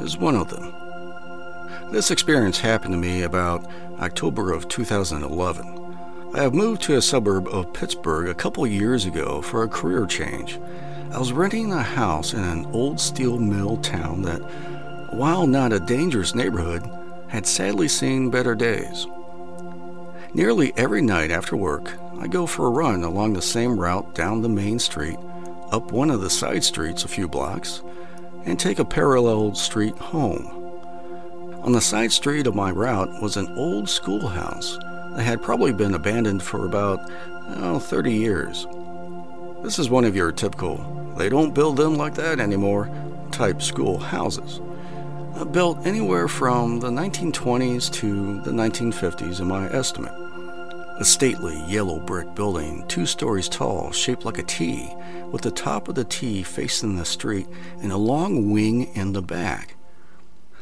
is 0.00 0.18
one 0.18 0.34
of 0.34 0.50
them. 0.50 1.92
This 1.92 2.10
experience 2.10 2.58
happened 2.58 2.94
to 2.94 2.98
me 2.98 3.22
about 3.22 3.70
October 4.00 4.52
of 4.52 4.66
2011. 4.66 5.96
I 6.34 6.42
have 6.42 6.54
moved 6.54 6.82
to 6.82 6.96
a 6.96 7.00
suburb 7.00 7.46
of 7.46 7.72
Pittsburgh 7.72 8.28
a 8.30 8.34
couple 8.34 8.66
years 8.66 9.04
ago 9.04 9.42
for 9.42 9.62
a 9.62 9.68
career 9.68 10.06
change. 10.06 10.58
I 11.10 11.18
was 11.18 11.32
renting 11.32 11.72
a 11.72 11.82
house 11.82 12.34
in 12.34 12.44
an 12.44 12.66
old 12.66 13.00
steel 13.00 13.38
mill 13.38 13.78
town 13.78 14.22
that, 14.22 14.40
while 15.14 15.46
not 15.46 15.72
a 15.72 15.80
dangerous 15.80 16.34
neighborhood, 16.34 16.88
had 17.28 17.46
sadly 17.46 17.88
seen 17.88 18.28
better 18.28 18.54
days. 18.54 19.06
Nearly 20.34 20.74
every 20.76 21.00
night 21.00 21.30
after 21.30 21.56
work, 21.56 21.92
I 22.20 22.26
go 22.26 22.46
for 22.46 22.66
a 22.66 22.70
run 22.70 23.04
along 23.04 23.32
the 23.32 23.42
same 23.42 23.80
route 23.80 24.14
down 24.14 24.42
the 24.42 24.50
main 24.50 24.78
street, 24.78 25.18
up 25.72 25.92
one 25.92 26.10
of 26.10 26.20
the 26.20 26.28
side 26.28 26.62
streets 26.62 27.04
a 27.04 27.08
few 27.08 27.26
blocks, 27.26 27.82
and 28.44 28.60
take 28.60 28.78
a 28.78 28.84
parallel 28.84 29.54
street 29.54 29.96
home. 29.96 30.46
On 31.62 31.72
the 31.72 31.80
side 31.80 32.12
street 32.12 32.46
of 32.46 32.54
my 32.54 32.70
route 32.70 33.22
was 33.22 33.36
an 33.36 33.48
old 33.56 33.88
schoolhouse 33.88 34.76
that 35.16 35.24
had 35.24 35.42
probably 35.42 35.72
been 35.72 35.94
abandoned 35.94 36.42
for 36.42 36.66
about 36.66 37.00
oh, 37.56 37.78
30 37.78 38.12
years. 38.12 38.66
This 39.62 39.78
is 39.78 39.90
one 39.90 40.04
of 40.04 40.14
your 40.14 40.30
typical, 40.30 40.76
they 41.18 41.28
don't 41.28 41.54
build 41.54 41.76
them 41.76 41.96
like 41.96 42.14
that 42.14 42.40
anymore, 42.40 42.90
type 43.32 43.60
schoolhouses. 43.60 44.60
Uh, 45.34 45.44
built 45.44 45.86
anywhere 45.86 46.28
from 46.28 46.80
the 46.80 46.90
1920s 46.90 47.92
to 47.92 48.40
the 48.42 48.50
1950s, 48.50 49.40
in 49.40 49.48
my 49.48 49.68
estimate. 49.70 50.12
A 51.00 51.04
stately 51.04 51.62
yellow 51.68 52.00
brick 52.00 52.34
building, 52.34 52.84
two 52.88 53.06
stories 53.06 53.48
tall, 53.48 53.92
shaped 53.92 54.24
like 54.24 54.38
a 54.38 54.42
T, 54.42 54.88
with 55.30 55.42
the 55.42 55.50
top 55.50 55.88
of 55.88 55.94
the 55.94 56.04
T 56.04 56.42
facing 56.42 56.96
the 56.96 57.04
street 57.04 57.46
and 57.82 57.92
a 57.92 57.96
long 57.96 58.50
wing 58.50 58.92
in 58.94 59.12
the 59.12 59.22
back. 59.22 59.76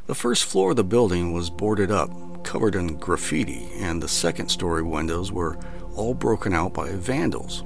The 0.07 0.15
first 0.15 0.45
floor 0.45 0.71
of 0.71 0.77
the 0.77 0.85
building 0.85 1.33
was 1.33 1.49
boarded 1.49 1.91
up, 1.91 2.45
covered 2.45 2.75
in 2.75 2.97
graffiti, 2.99 3.69
and 3.77 4.03
the 4.03 4.09
second 4.09 4.51
story 4.51 4.83
windows 4.83 5.33
were 5.33 5.59
all 5.95 6.15
broken 6.15 6.53
out 6.53 6.75
by 6.75 6.91
vandals. 6.91 7.65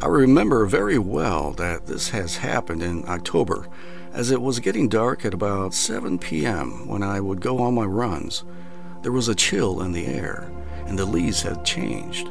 I 0.00 0.06
remember 0.06 0.64
very 0.66 0.96
well 0.96 1.50
that 1.54 1.86
this 1.86 2.10
has 2.10 2.36
happened 2.36 2.84
in 2.84 3.04
October, 3.08 3.66
as 4.12 4.30
it 4.30 4.40
was 4.40 4.60
getting 4.60 4.88
dark 4.88 5.24
at 5.24 5.34
about 5.34 5.74
7 5.74 6.20
p.m. 6.20 6.86
when 6.86 7.02
I 7.02 7.18
would 7.18 7.40
go 7.40 7.58
on 7.58 7.74
my 7.74 7.84
runs. 7.84 8.44
There 9.02 9.10
was 9.10 9.26
a 9.26 9.34
chill 9.34 9.82
in 9.82 9.90
the 9.90 10.06
air, 10.06 10.52
and 10.86 10.96
the 10.96 11.04
leaves 11.04 11.42
had 11.42 11.64
changed. 11.64 12.28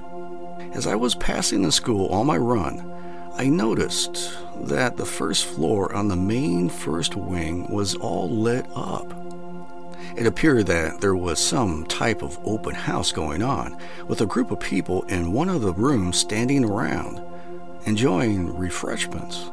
As 0.72 0.88
I 0.88 0.96
was 0.96 1.14
passing 1.16 1.62
the 1.62 1.74
school 1.74 2.08
on 2.08 2.26
my 2.26 2.38
run, 2.38 2.90
I 3.34 3.50
noticed 3.50 4.38
that 4.62 4.96
the 4.96 5.06
first 5.06 5.44
floor 5.44 5.94
on 5.94 6.08
the 6.08 6.16
main 6.16 6.70
first 6.70 7.18
wing 7.18 7.68
was 7.70 7.96
all 7.96 8.30
lit 8.30 8.66
up. 8.76 9.14
It 10.16 10.26
appeared 10.26 10.68
that 10.68 11.02
there 11.02 11.18
was 11.18 11.38
some 11.38 11.86
type 11.88 12.22
of 12.22 12.40
open 12.46 12.76
house 12.76 13.12
going 13.12 13.44
on, 13.44 13.78
with 14.08 14.22
a 14.22 14.26
group 14.26 14.52
of 14.52 14.62
people 14.62 15.04
in 15.04 15.34
one 15.34 15.50
of 15.50 15.62
the 15.62 15.74
rooms 15.74 16.18
standing 16.18 16.64
around, 16.64 17.22
enjoying 17.88 18.54
refreshments. 18.58 19.50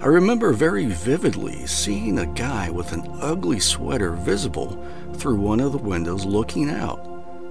I 0.00 0.06
remember 0.06 0.52
very 0.52 0.86
vividly 0.86 1.66
seeing 1.66 2.20
a 2.20 2.26
guy 2.26 2.70
with 2.70 2.92
an 2.92 3.04
ugly 3.20 3.58
sweater 3.58 4.12
visible 4.12 4.80
through 5.14 5.40
one 5.40 5.58
of 5.58 5.72
the 5.72 5.78
windows 5.78 6.24
looking 6.24 6.70
out, 6.70 7.04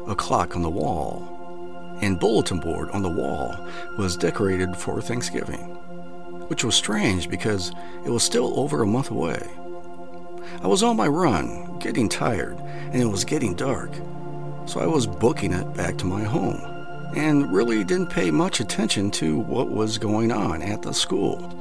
a 0.07 0.15
clock 0.15 0.55
on 0.55 0.61
the 0.61 0.69
wall, 0.69 1.97
and 2.01 2.17
bulletin 2.17 2.61
board 2.61 2.89
on 2.91 3.01
the 3.01 3.09
wall 3.09 3.53
was 3.97 4.15
decorated 4.15 4.73
for 4.77 5.01
Thanksgiving, 5.01 5.59
which 6.47 6.63
was 6.63 6.75
strange 6.75 7.29
because 7.29 7.73
it 8.05 8.09
was 8.09 8.23
still 8.23 8.57
over 8.57 8.81
a 8.81 8.87
month 8.87 9.11
away. 9.11 9.45
I 10.63 10.67
was 10.67 10.81
on 10.81 10.95
my 10.95 11.07
run, 11.09 11.77
getting 11.79 12.07
tired, 12.07 12.57
and 12.57 13.01
it 13.01 13.05
was 13.05 13.25
getting 13.25 13.53
dark, 13.53 13.91
so 14.65 14.79
I 14.79 14.87
was 14.87 15.05
booking 15.05 15.51
it 15.51 15.73
back 15.73 15.97
to 15.97 16.05
my 16.05 16.23
home 16.23 16.78
and 17.15 17.51
really 17.51 17.83
didn't 17.83 18.09
pay 18.09 18.31
much 18.31 18.59
attention 18.59 19.11
to 19.11 19.39
what 19.39 19.69
was 19.69 19.97
going 19.97 20.31
on 20.31 20.61
at 20.61 20.81
the 20.81 20.93
school. 20.93 21.55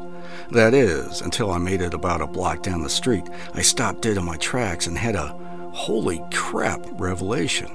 That 0.50 0.74
is, 0.74 1.20
until 1.20 1.50
I 1.50 1.58
made 1.58 1.82
it 1.82 1.94
about 1.94 2.22
a 2.22 2.26
block 2.26 2.62
down 2.62 2.82
the 2.82 2.88
street. 2.88 3.28
I 3.54 3.62
stopped 3.62 4.02
dead 4.02 4.16
in 4.16 4.24
my 4.24 4.36
tracks 4.38 4.86
and 4.86 4.96
had 4.96 5.14
a 5.14 5.28
holy 5.72 6.22
crap 6.32 6.80
revelation. 6.92 7.68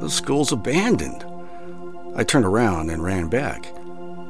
The 0.00 0.10
school's 0.10 0.52
abandoned. 0.52 1.24
I 2.14 2.24
turned 2.24 2.44
around 2.44 2.90
and 2.90 3.02
ran 3.02 3.28
back, 3.28 3.66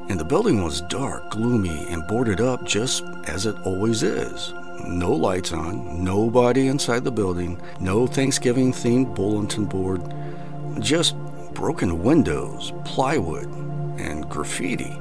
and 0.09 0.19
the 0.19 0.25
building 0.25 0.63
was 0.63 0.81
dark, 0.81 1.31
gloomy, 1.31 1.85
and 1.89 2.07
boarded 2.07 2.41
up 2.41 2.65
just 2.65 3.03
as 3.25 3.45
it 3.45 3.55
always 3.65 4.03
is. 4.03 4.53
No 4.85 5.11
lights 5.11 5.53
on, 5.53 6.03
nobody 6.03 6.67
inside 6.67 7.03
the 7.03 7.11
building, 7.11 7.61
no 7.79 8.07
Thanksgiving 8.07 8.71
themed 8.71 9.15
bulletin 9.15 9.65
board, 9.65 10.01
just 10.79 11.15
broken 11.53 12.03
windows, 12.03 12.73
plywood, 12.85 13.47
and 13.99 14.29
graffiti. 14.29 14.97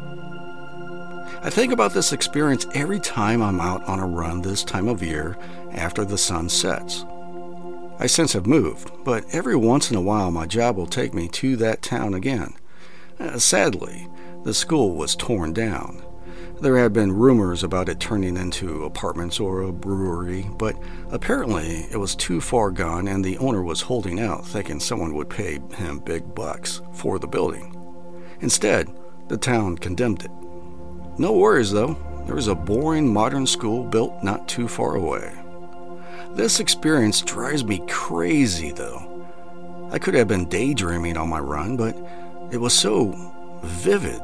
I 1.44 1.50
think 1.50 1.72
about 1.72 1.92
this 1.92 2.12
experience 2.12 2.66
every 2.74 3.00
time 3.00 3.42
I'm 3.42 3.60
out 3.60 3.82
on 3.84 3.98
a 3.98 4.06
run 4.06 4.42
this 4.42 4.62
time 4.62 4.86
of 4.86 5.02
year 5.02 5.36
after 5.72 6.04
the 6.04 6.18
sun 6.18 6.48
sets. 6.48 7.04
I 7.98 8.06
since 8.06 8.32
have 8.32 8.46
moved, 8.46 8.92
but 9.04 9.24
every 9.32 9.56
once 9.56 9.90
in 9.90 9.96
a 9.96 10.00
while 10.00 10.30
my 10.30 10.46
job 10.46 10.76
will 10.76 10.86
take 10.86 11.14
me 11.14 11.28
to 11.28 11.56
that 11.56 11.82
town 11.82 12.14
again. 12.14 12.54
Uh, 13.18 13.38
sadly, 13.38 14.08
the 14.44 14.54
school 14.54 14.94
was 14.94 15.16
torn 15.16 15.52
down. 15.52 16.02
There 16.62 16.76
had 16.76 16.92
been 16.92 17.10
rumors 17.10 17.64
about 17.64 17.88
it 17.88 17.98
turning 17.98 18.36
into 18.36 18.84
apartments 18.84 19.40
or 19.40 19.62
a 19.62 19.72
brewery, 19.72 20.48
but 20.58 20.76
apparently 21.10 21.88
it 21.90 21.96
was 21.96 22.14
too 22.14 22.40
far 22.40 22.70
gone 22.70 23.08
and 23.08 23.24
the 23.24 23.36
owner 23.38 23.64
was 23.64 23.80
holding 23.80 24.20
out, 24.20 24.46
thinking 24.46 24.78
someone 24.78 25.12
would 25.16 25.28
pay 25.28 25.58
him 25.74 25.98
big 25.98 26.36
bucks 26.36 26.80
for 26.92 27.18
the 27.18 27.26
building. 27.26 27.76
Instead, 28.42 28.88
the 29.26 29.36
town 29.36 29.76
condemned 29.76 30.22
it. 30.22 30.30
No 31.18 31.32
worries 31.32 31.72
though, 31.72 31.96
there 32.26 32.36
was 32.36 32.46
a 32.46 32.54
boring 32.54 33.12
modern 33.12 33.44
school 33.44 33.82
built 33.82 34.22
not 34.22 34.46
too 34.46 34.68
far 34.68 34.94
away. 34.94 35.32
This 36.36 36.60
experience 36.60 37.22
drives 37.22 37.64
me 37.64 37.82
crazy 37.88 38.70
though. 38.70 39.26
I 39.90 39.98
could 39.98 40.14
have 40.14 40.28
been 40.28 40.48
daydreaming 40.48 41.16
on 41.16 41.28
my 41.28 41.40
run, 41.40 41.76
but 41.76 41.96
it 42.52 42.58
was 42.58 42.72
so 42.72 43.32
vivid. 43.64 44.22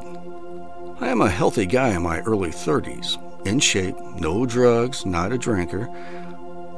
I 1.01 1.07
am 1.07 1.21
a 1.21 1.29
healthy 1.29 1.65
guy 1.65 1.95
in 1.95 2.01
my 2.01 2.19
early 2.21 2.49
30s, 2.49 3.17
in 3.47 3.59
shape, 3.59 3.95
no 4.19 4.45
drugs, 4.45 5.05
not 5.05 5.31
a 5.31 5.37
drinker. 5.37 5.87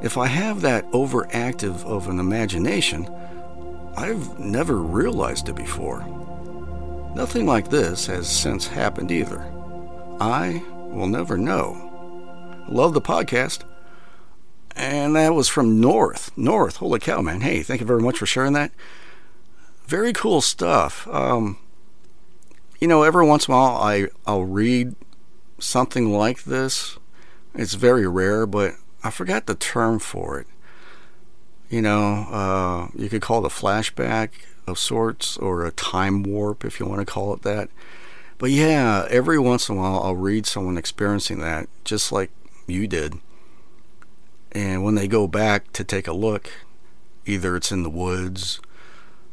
If 0.00 0.16
I 0.16 0.26
have 0.26 0.60
that 0.60 0.88
overactive 0.92 1.84
of 1.84 2.08
an 2.08 2.20
imagination, 2.20 3.08
I've 3.96 4.38
never 4.38 4.76
realized 4.76 5.48
it 5.48 5.56
before. 5.56 6.06
Nothing 7.16 7.46
like 7.46 7.68
this 7.68 8.06
has 8.06 8.30
since 8.30 8.68
happened 8.68 9.10
either. 9.10 9.40
I 10.20 10.62
will 10.92 11.08
never 11.08 11.36
know. 11.36 12.64
Love 12.68 12.94
the 12.94 13.00
podcast. 13.00 13.64
And 14.76 15.16
that 15.16 15.34
was 15.34 15.48
from 15.48 15.80
North. 15.80 16.30
North, 16.36 16.76
holy 16.76 17.00
cow, 17.00 17.22
man. 17.22 17.40
Hey, 17.40 17.62
thank 17.62 17.80
you 17.80 17.86
very 17.86 18.00
much 18.00 18.18
for 18.18 18.26
sharing 18.26 18.52
that. 18.52 18.70
Very 19.86 20.12
cool 20.12 20.40
stuff. 20.40 21.08
Um, 21.08 21.58
you 22.82 22.88
know, 22.88 23.04
every 23.04 23.24
once 23.24 23.46
in 23.46 23.54
a 23.54 23.56
while 23.56 23.76
I, 23.76 24.08
I'll 24.26 24.44
read 24.44 24.96
something 25.60 26.12
like 26.12 26.42
this. 26.42 26.98
It's 27.54 27.74
very 27.74 28.08
rare, 28.08 28.44
but 28.44 28.74
I 29.04 29.10
forgot 29.10 29.46
the 29.46 29.54
term 29.54 30.00
for 30.00 30.40
it. 30.40 30.48
You 31.70 31.80
know, 31.80 32.26
uh, 32.28 32.88
you 33.00 33.08
could 33.08 33.22
call 33.22 33.44
it 33.44 33.52
a 33.52 33.54
flashback 33.54 34.30
of 34.66 34.80
sorts 34.80 35.36
or 35.36 35.64
a 35.64 35.70
time 35.70 36.24
warp 36.24 36.64
if 36.64 36.80
you 36.80 36.86
want 36.86 36.98
to 36.98 37.06
call 37.06 37.32
it 37.32 37.42
that. 37.42 37.70
But 38.38 38.50
yeah, 38.50 39.06
every 39.08 39.38
once 39.38 39.68
in 39.68 39.76
a 39.76 39.78
while 39.78 40.02
I'll 40.02 40.16
read 40.16 40.44
someone 40.44 40.76
experiencing 40.76 41.38
that, 41.38 41.68
just 41.84 42.10
like 42.10 42.32
you 42.66 42.88
did. 42.88 43.14
And 44.50 44.82
when 44.82 44.96
they 44.96 45.06
go 45.06 45.28
back 45.28 45.72
to 45.74 45.84
take 45.84 46.08
a 46.08 46.12
look, 46.12 46.50
either 47.26 47.54
it's 47.54 47.70
in 47.70 47.84
the 47.84 47.90
woods, 47.90 48.60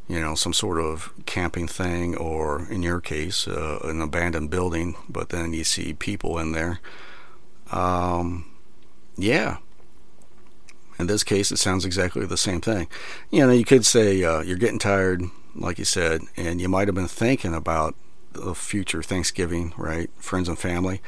you 0.09 0.19
know, 0.19 0.33
some 0.33 0.53
sort 0.53 0.79
of 0.79 1.13
camping 1.27 1.67
thing, 1.67 2.17
or 2.17 2.67
in 2.69 2.81
your 2.81 2.99
case, 2.99 3.47
uh, 3.47 3.79
an 3.83 4.01
abandoned 4.01 4.49
building, 4.49 4.95
but 5.07 5.29
then 5.29 5.53
you 5.53 5.63
see 5.63 5.93
people 5.93 6.39
in 6.39 6.51
there. 6.51 6.79
Um, 7.71 8.51
yeah. 9.15 9.57
In 10.97 11.05
this 11.05 11.23
case, 11.23 11.51
it 11.51 11.57
sounds 11.57 11.85
exactly 11.85 12.25
the 12.25 12.37
same 12.37 12.59
thing. 12.59 12.87
You 13.29 13.45
know, 13.45 13.53
you 13.53 13.63
could 13.63 13.85
say 13.85 14.23
uh, 14.23 14.41
you're 14.41 14.57
getting 14.57 14.79
tired, 14.79 15.21
like 15.53 15.77
you 15.77 15.85
said, 15.85 16.21
and 16.35 16.59
you 16.59 16.67
might 16.67 16.87
have 16.87 16.95
been 16.95 17.07
thinking 17.07 17.53
about 17.53 17.95
the 18.33 18.55
future 18.55 19.03
Thanksgiving, 19.03 19.73
right? 19.77 20.09
Friends 20.17 20.49
and 20.49 20.57
family. 20.57 21.01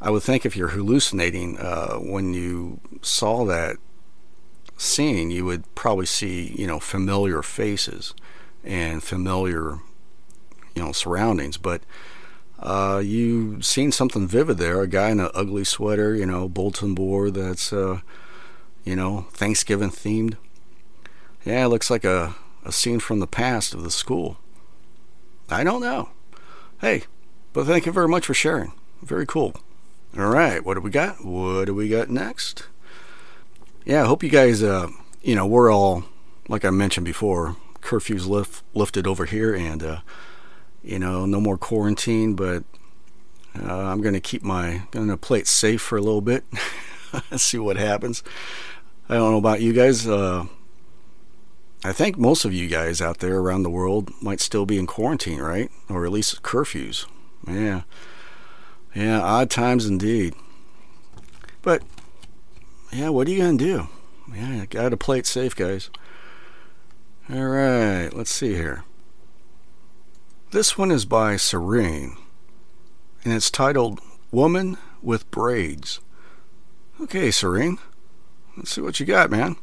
I 0.00 0.10
would 0.10 0.24
think 0.24 0.44
if 0.44 0.56
you're 0.56 0.68
hallucinating, 0.68 1.56
uh, 1.58 1.98
when 1.98 2.34
you 2.34 2.80
saw 3.00 3.44
that 3.44 3.76
scene, 4.76 5.30
you 5.30 5.44
would 5.44 5.72
probably 5.76 6.06
see, 6.06 6.52
you 6.58 6.66
know, 6.66 6.80
familiar 6.80 7.42
faces 7.42 8.12
and 8.64 9.02
familiar, 9.02 9.78
you 10.74 10.82
know, 10.82 10.92
surroundings. 10.92 11.56
But 11.56 11.82
uh, 12.58 13.00
you 13.04 13.62
seen 13.62 13.92
something 13.92 14.28
vivid 14.28 14.58
there. 14.58 14.80
A 14.82 14.86
guy 14.86 15.10
in 15.10 15.20
an 15.20 15.30
ugly 15.34 15.64
sweater, 15.64 16.14
you 16.14 16.26
know, 16.26 16.48
bulletin 16.48 16.94
board 16.94 17.34
that's, 17.34 17.72
uh, 17.72 18.00
you 18.84 18.96
know, 18.96 19.26
Thanksgiving 19.32 19.90
themed. 19.90 20.36
Yeah, 21.44 21.64
it 21.64 21.68
looks 21.68 21.90
like 21.90 22.04
a, 22.04 22.34
a 22.64 22.72
scene 22.72 23.00
from 23.00 23.20
the 23.20 23.26
past 23.26 23.72
of 23.72 23.82
the 23.82 23.90
school. 23.90 24.38
I 25.48 25.64
don't 25.64 25.80
know. 25.80 26.10
Hey, 26.80 27.04
but 27.52 27.66
thank 27.66 27.86
you 27.86 27.92
very 27.92 28.08
much 28.08 28.26
for 28.26 28.34
sharing. 28.34 28.72
Very 29.02 29.26
cool. 29.26 29.54
All 30.18 30.28
right, 30.28 30.64
what 30.64 30.74
do 30.74 30.80
we 30.80 30.90
got? 30.90 31.24
What 31.24 31.66
do 31.66 31.74
we 31.74 31.88
got 31.88 32.10
next? 32.10 32.66
Yeah, 33.84 34.02
I 34.02 34.06
hope 34.06 34.22
you 34.22 34.28
guys, 34.28 34.62
uh, 34.62 34.88
you 35.22 35.34
know, 35.34 35.46
we're 35.46 35.72
all, 35.72 36.04
like 36.48 36.64
I 36.64 36.70
mentioned 36.70 37.06
before, 37.06 37.56
curfews 37.80 38.26
lift, 38.26 38.62
lifted 38.74 39.06
over 39.06 39.24
here, 39.24 39.54
and, 39.54 39.82
uh, 39.82 40.00
you 40.82 40.98
know, 40.98 41.26
no 41.26 41.40
more 41.40 41.58
quarantine, 41.58 42.34
but 42.34 42.64
uh, 43.58 43.74
I'm 43.74 44.00
going 44.00 44.14
to 44.14 44.20
keep 44.20 44.42
my, 44.42 44.82
going 44.90 45.08
to 45.08 45.16
play 45.16 45.40
it 45.40 45.46
safe 45.46 45.82
for 45.82 45.98
a 45.98 46.02
little 46.02 46.20
bit, 46.20 46.44
see 47.36 47.58
what 47.58 47.76
happens. 47.76 48.22
I 49.08 49.14
don't 49.14 49.32
know 49.32 49.38
about 49.38 49.60
you 49.60 49.72
guys. 49.72 50.06
Uh, 50.06 50.46
I 51.82 51.92
think 51.92 52.18
most 52.18 52.44
of 52.44 52.52
you 52.52 52.68
guys 52.68 53.00
out 53.00 53.18
there 53.18 53.38
around 53.38 53.62
the 53.62 53.70
world 53.70 54.10
might 54.22 54.40
still 54.40 54.66
be 54.66 54.78
in 54.78 54.86
quarantine, 54.86 55.40
right? 55.40 55.70
Or 55.88 56.04
at 56.04 56.12
least 56.12 56.42
curfews. 56.42 57.06
Yeah. 57.48 57.82
Yeah, 58.94 59.20
odd 59.20 59.50
times 59.50 59.86
indeed. 59.86 60.34
But 61.62 61.82
yeah, 62.92 63.08
what 63.08 63.26
are 63.26 63.30
you 63.30 63.38
gonna 63.38 63.56
do? 63.56 63.88
Yeah, 64.34 64.66
gotta 64.68 64.96
play 64.96 65.18
it 65.18 65.26
safe, 65.26 65.56
guys. 65.56 65.90
All 67.28 67.44
right, 67.44 68.08
let's 68.12 68.30
see 68.30 68.54
here. 68.54 68.82
This 70.50 70.76
one 70.76 70.90
is 70.90 71.04
by 71.04 71.36
Serene, 71.36 72.16
and 73.22 73.32
it's 73.32 73.52
titled 73.52 74.00
"Woman 74.32 74.78
with 75.00 75.30
Braids." 75.30 76.00
Okay, 77.00 77.30
Serene, 77.30 77.78
let's 78.56 78.72
see 78.72 78.80
what 78.80 78.98
you 78.98 79.06
got, 79.06 79.30
man. 79.30 79.56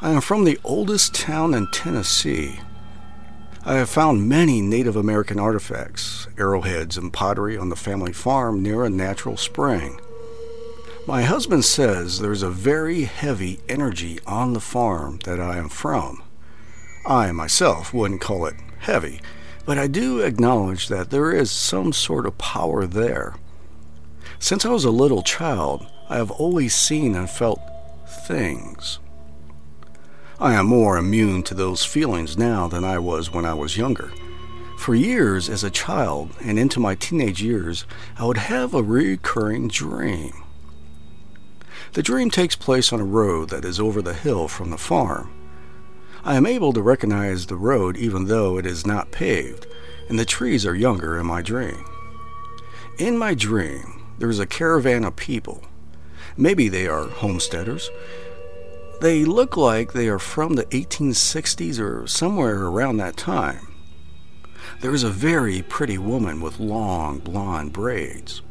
I 0.00 0.10
am 0.10 0.20
from 0.20 0.44
the 0.44 0.60
oldest 0.64 1.14
town 1.14 1.54
in 1.54 1.68
Tennessee. 1.70 2.60
I 3.64 3.76
have 3.76 3.88
found 3.88 4.28
many 4.28 4.60
Native 4.60 4.96
American 4.96 5.38
artifacts, 5.38 6.26
arrowheads, 6.36 6.98
and 6.98 7.10
pottery 7.12 7.56
on 7.56 7.70
the 7.70 7.76
family 7.76 8.12
farm 8.12 8.62
near 8.62 8.84
a 8.84 8.90
natural 8.90 9.38
spring. 9.38 9.98
My 11.04 11.22
husband 11.22 11.64
says 11.64 12.20
there's 12.20 12.44
a 12.44 12.50
very 12.50 13.02
heavy 13.02 13.58
energy 13.68 14.20
on 14.24 14.52
the 14.52 14.60
farm 14.60 15.18
that 15.24 15.40
I 15.40 15.56
am 15.56 15.68
from. 15.68 16.22
I 17.04 17.32
myself 17.32 17.92
wouldn't 17.92 18.20
call 18.20 18.46
it 18.46 18.54
heavy, 18.78 19.20
but 19.66 19.78
I 19.78 19.88
do 19.88 20.20
acknowledge 20.20 20.86
that 20.88 21.10
there 21.10 21.32
is 21.32 21.50
some 21.50 21.92
sort 21.92 22.24
of 22.24 22.38
power 22.38 22.86
there. 22.86 23.34
Since 24.38 24.64
I 24.64 24.68
was 24.68 24.84
a 24.84 24.92
little 24.92 25.24
child, 25.24 25.84
I 26.08 26.18
have 26.18 26.30
always 26.30 26.72
seen 26.72 27.16
and 27.16 27.28
felt 27.28 27.60
things. 28.06 29.00
I 30.38 30.54
am 30.54 30.66
more 30.66 30.96
immune 30.96 31.42
to 31.44 31.54
those 31.54 31.84
feelings 31.84 32.38
now 32.38 32.68
than 32.68 32.84
I 32.84 33.00
was 33.00 33.32
when 33.32 33.44
I 33.44 33.54
was 33.54 33.76
younger. 33.76 34.12
For 34.78 34.94
years 34.94 35.48
as 35.48 35.64
a 35.64 35.70
child 35.70 36.30
and 36.40 36.60
into 36.60 36.78
my 36.78 36.94
teenage 36.94 37.42
years, 37.42 37.86
I 38.16 38.24
would 38.24 38.36
have 38.36 38.72
a 38.72 38.84
recurring 38.84 39.66
dream. 39.66 40.41
The 41.92 42.02
dream 42.02 42.30
takes 42.30 42.56
place 42.56 42.92
on 42.92 43.00
a 43.00 43.04
road 43.04 43.50
that 43.50 43.64
is 43.64 43.78
over 43.78 44.00
the 44.00 44.14
hill 44.14 44.48
from 44.48 44.70
the 44.70 44.78
farm. 44.78 45.30
I 46.24 46.36
am 46.36 46.46
able 46.46 46.72
to 46.72 46.80
recognize 46.80 47.46
the 47.46 47.56
road 47.56 47.96
even 47.96 48.26
though 48.26 48.56
it 48.56 48.64
is 48.64 48.86
not 48.86 49.10
paved, 49.10 49.66
and 50.08 50.18
the 50.18 50.24
trees 50.24 50.64
are 50.64 50.74
younger 50.74 51.18
in 51.18 51.26
my 51.26 51.42
dream. 51.42 51.84
In 52.98 53.18
my 53.18 53.34
dream, 53.34 54.02
there 54.18 54.30
is 54.30 54.38
a 54.38 54.46
caravan 54.46 55.04
of 55.04 55.16
people. 55.16 55.64
Maybe 56.36 56.68
they 56.68 56.86
are 56.86 57.08
homesteaders, 57.08 57.90
they 59.02 59.24
look 59.24 59.56
like 59.56 59.92
they 59.92 60.06
are 60.06 60.20
from 60.20 60.54
the 60.54 60.64
1860s 60.66 61.80
or 61.80 62.06
somewhere 62.06 62.62
around 62.66 62.98
that 62.98 63.16
time. 63.16 63.74
There 64.80 64.94
is 64.94 65.02
a 65.02 65.10
very 65.10 65.60
pretty 65.60 65.98
woman 65.98 66.40
with 66.40 66.60
long 66.60 67.18
blonde 67.18 67.72
braids. 67.72 68.42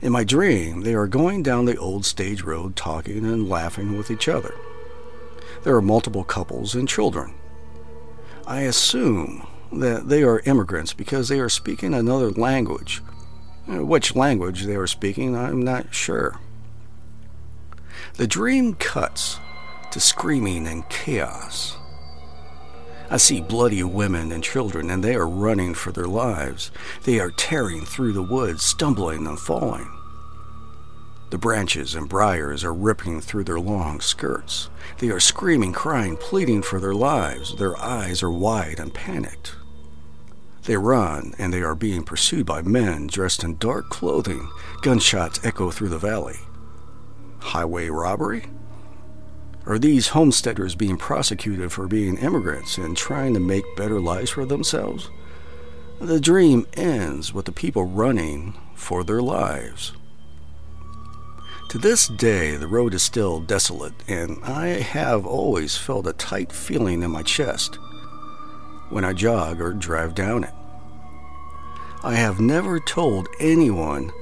In 0.00 0.12
my 0.12 0.22
dream, 0.22 0.82
they 0.82 0.94
are 0.94 1.08
going 1.08 1.42
down 1.42 1.64
the 1.64 1.76
old 1.76 2.04
stage 2.04 2.42
road 2.42 2.76
talking 2.76 3.24
and 3.24 3.48
laughing 3.48 3.96
with 3.96 4.10
each 4.10 4.28
other. 4.28 4.54
There 5.64 5.74
are 5.74 5.82
multiple 5.82 6.22
couples 6.22 6.74
and 6.76 6.88
children. 6.88 7.34
I 8.46 8.60
assume 8.60 9.46
that 9.72 10.08
they 10.08 10.22
are 10.22 10.40
immigrants 10.40 10.92
because 10.92 11.28
they 11.28 11.40
are 11.40 11.48
speaking 11.48 11.94
another 11.94 12.30
language. 12.30 13.02
Uh, 13.68 13.84
which 13.84 14.14
language 14.14 14.64
they 14.64 14.76
are 14.76 14.86
speaking, 14.86 15.36
I'm 15.36 15.62
not 15.62 15.92
sure. 15.92 16.38
The 18.14 18.26
dream 18.26 18.74
cuts 18.74 19.38
to 19.90 20.00
screaming 20.00 20.66
and 20.66 20.88
chaos. 20.88 21.76
I 23.10 23.16
see 23.16 23.40
bloody 23.40 23.82
women 23.82 24.32
and 24.32 24.44
children, 24.44 24.90
and 24.90 25.02
they 25.02 25.14
are 25.14 25.28
running 25.28 25.74
for 25.74 25.92
their 25.92 26.06
lives. 26.06 26.70
They 27.04 27.18
are 27.20 27.30
tearing 27.30 27.84
through 27.86 28.12
the 28.12 28.22
woods, 28.22 28.62
stumbling 28.62 29.26
and 29.26 29.38
falling. 29.38 29.90
The 31.30 31.38
branches 31.38 31.94
and 31.94 32.08
briars 32.08 32.64
are 32.64 32.72
ripping 32.72 33.20
through 33.20 33.44
their 33.44 33.60
long 33.60 34.00
skirts. 34.00 34.70
They 34.98 35.08
are 35.10 35.20
screaming, 35.20 35.72
crying, 35.72 36.16
pleading 36.16 36.62
for 36.62 36.80
their 36.80 36.94
lives. 36.94 37.56
Their 37.56 37.78
eyes 37.78 38.22
are 38.22 38.30
wide 38.30 38.78
and 38.78 38.92
panicked. 38.92 39.56
They 40.64 40.76
run, 40.76 41.34
and 41.38 41.52
they 41.52 41.62
are 41.62 41.74
being 41.74 42.02
pursued 42.02 42.44
by 42.44 42.60
men 42.62 43.06
dressed 43.06 43.42
in 43.42 43.56
dark 43.56 43.88
clothing. 43.88 44.50
Gunshots 44.82 45.40
echo 45.44 45.70
through 45.70 45.88
the 45.88 45.98
valley. 45.98 46.40
Highway 47.40 47.88
robbery? 47.88 48.46
Are 49.68 49.78
these 49.78 50.08
homesteaders 50.08 50.74
being 50.74 50.96
prosecuted 50.96 51.70
for 51.72 51.86
being 51.86 52.16
immigrants 52.16 52.78
and 52.78 52.96
trying 52.96 53.34
to 53.34 53.40
make 53.40 53.76
better 53.76 54.00
lives 54.00 54.30
for 54.30 54.46
themselves? 54.46 55.10
The 56.00 56.18
dream 56.18 56.66
ends 56.72 57.34
with 57.34 57.44
the 57.44 57.52
people 57.52 57.84
running 57.84 58.54
for 58.74 59.04
their 59.04 59.20
lives. 59.20 59.92
To 61.68 61.76
this 61.76 62.08
day, 62.08 62.56
the 62.56 62.66
road 62.66 62.94
is 62.94 63.02
still 63.02 63.40
desolate, 63.40 63.92
and 64.08 64.42
I 64.42 64.68
have 64.80 65.26
always 65.26 65.76
felt 65.76 66.06
a 66.06 66.14
tight 66.14 66.50
feeling 66.50 67.02
in 67.02 67.10
my 67.10 67.22
chest 67.22 67.78
when 68.88 69.04
I 69.04 69.12
jog 69.12 69.60
or 69.60 69.74
drive 69.74 70.14
down 70.14 70.44
it. 70.44 70.54
I 72.02 72.14
have 72.14 72.40
never 72.40 72.80
told 72.80 73.28
anyone 73.38 74.12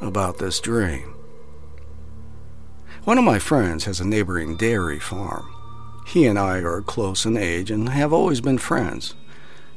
about 0.00 0.38
this 0.38 0.58
dream. 0.58 1.09
One 3.04 3.16
of 3.16 3.24
my 3.24 3.38
friends 3.38 3.86
has 3.86 3.98
a 3.98 4.06
neighboring 4.06 4.56
dairy 4.56 4.98
farm. 4.98 5.50
He 6.06 6.26
and 6.26 6.38
I 6.38 6.58
are 6.58 6.82
close 6.82 7.24
in 7.24 7.34
age 7.34 7.70
and 7.70 7.88
have 7.88 8.12
always 8.12 8.42
been 8.42 8.58
friends. 8.58 9.14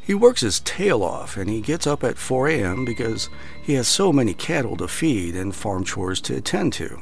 He 0.02 0.14
works 0.14 0.42
his 0.42 0.60
tail 0.60 1.02
off 1.02 1.38
and 1.38 1.50
he 1.50 1.62
gets 1.62 1.88
up 1.88 2.04
at 2.04 2.18
4 2.18 2.50
a.m. 2.50 2.84
because 2.84 3.30
he 3.62 3.76
has 3.76 3.88
so 3.88 4.12
many 4.12 4.34
cattle 4.34 4.76
to 4.76 4.90
feed 4.90 5.36
and 5.36 5.56
farm 5.56 5.86
chores 5.86 6.20
to 6.22 6.36
attend 6.36 6.74
to. 6.74 7.00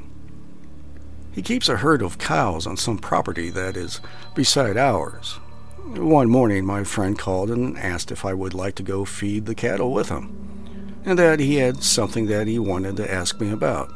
He 1.32 1.42
keeps 1.42 1.68
a 1.68 1.78
herd 1.78 2.04
of 2.04 2.20
cows 2.20 2.68
on 2.68 2.78
some 2.78 3.00
property 3.00 3.50
that 3.50 3.76
is 3.76 4.00
beside 4.36 4.78
ours. 4.78 5.40
One 5.86 6.30
morning, 6.30 6.66
my 6.66 6.84
friend 6.84 7.18
called 7.18 7.50
and 7.50 7.76
asked 7.80 8.12
if 8.12 8.26
I 8.26 8.36
would 8.36 8.54
like 8.54 8.76
to 8.76 8.84
go 8.84 9.06
feed 9.06 9.48
the 9.48 9.56
cattle 9.56 9.92
with 9.92 10.10
him, 10.10 11.00
and 11.04 11.18
that 11.18 11.40
he 11.40 11.56
had 11.56 11.82
something 11.82 12.28
that 12.28 12.46
he 12.46 12.60
wanted 12.60 12.98
to 12.98 13.12
ask 13.12 13.42
me 13.42 13.50
about. 13.50 13.92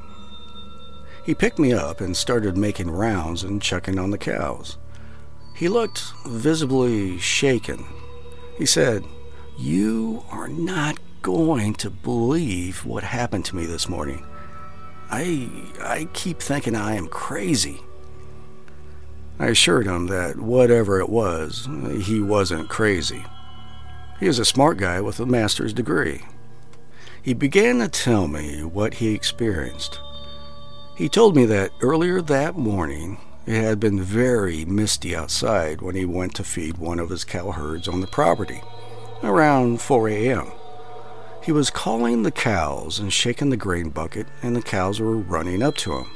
He 1.25 1.33
picked 1.33 1.57
me 1.57 1.73
up 1.73 2.01
and 2.01 2.15
started 2.15 2.55
making 2.55 2.91
rounds 2.91 3.43
and 3.43 3.59
checking 3.59 3.97
on 3.97 4.11
the 4.11 4.17
cows. 4.17 4.77
He 5.55 5.67
looked 5.67 6.03
visibly 6.27 7.17
shaken. 7.17 7.83
He 8.57 8.67
said, 8.67 9.03
You 9.57 10.23
are 10.29 10.47
not 10.47 10.99
going 11.23 11.73
to 11.75 11.89
believe 11.89 12.85
what 12.85 13.03
happened 13.03 13.45
to 13.45 13.55
me 13.55 13.65
this 13.65 13.89
morning. 13.89 14.23
I 15.09 15.49
I 15.81 16.07
keep 16.13 16.39
thinking 16.39 16.75
I 16.75 16.93
am 16.95 17.07
crazy. 17.07 17.81
I 19.39 19.47
assured 19.47 19.87
him 19.87 20.07
that 20.07 20.37
whatever 20.37 20.99
it 20.99 21.09
was, 21.09 21.67
he 22.03 22.21
wasn't 22.21 22.69
crazy. 22.69 23.25
He 24.19 24.27
is 24.27 24.39
a 24.39 24.45
smart 24.45 24.77
guy 24.77 25.01
with 25.01 25.19
a 25.19 25.25
master's 25.25 25.73
degree. 25.73 26.21
He 27.21 27.33
began 27.33 27.79
to 27.79 27.87
tell 27.87 28.27
me 28.27 28.63
what 28.63 28.95
he 28.95 29.13
experienced. 29.13 29.99
He 30.95 31.09
told 31.09 31.35
me 31.35 31.45
that 31.45 31.71
earlier 31.81 32.21
that 32.21 32.57
morning 32.57 33.17
it 33.45 33.61
had 33.61 33.79
been 33.79 34.01
very 34.01 34.65
misty 34.65 35.15
outside 35.15 35.81
when 35.81 35.95
he 35.95 36.05
went 36.05 36.35
to 36.35 36.43
feed 36.43 36.77
one 36.77 36.99
of 36.99 37.09
his 37.09 37.23
cow 37.23 37.51
herds 37.51 37.87
on 37.87 38.01
the 38.01 38.07
property, 38.07 38.61
around 39.23 39.81
4 39.81 40.09
a.m. 40.09 40.51
He 41.43 41.51
was 41.51 41.69
calling 41.69 42.23
the 42.23 42.31
cows 42.31 42.97
and 42.97 43.13
shaking 43.13 43.49
the 43.49 43.57
grain 43.57 43.89
bucket, 43.89 44.27
and 44.41 44.55
the 44.55 44.61
cows 44.61 44.99
were 44.99 45.17
running 45.17 45.61
up 45.61 45.75
to 45.77 45.93
him 45.93 46.07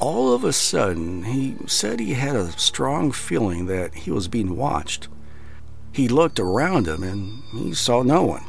all 0.00 0.32
of 0.32 0.44
a 0.44 0.52
sudden, 0.52 1.24
he 1.24 1.56
said 1.66 2.00
he 2.00 2.14
had 2.14 2.34
a 2.34 2.58
strong 2.58 3.12
feeling 3.12 3.66
that 3.66 3.94
he 3.94 4.10
was 4.10 4.28
being 4.28 4.56
watched. 4.56 5.08
He 5.92 6.08
looked 6.08 6.40
around 6.40 6.88
him 6.88 7.02
and 7.02 7.42
he 7.52 7.74
saw 7.74 8.02
no 8.02 8.24
one. 8.24 8.44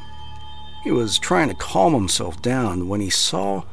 He 0.83 0.91
was 0.91 1.19
trying 1.19 1.49
to 1.49 1.55
calm 1.55 1.93
himself 1.93 2.41
down 2.41 2.87
when 2.87 3.01
he 3.01 3.09
saw 3.09 3.63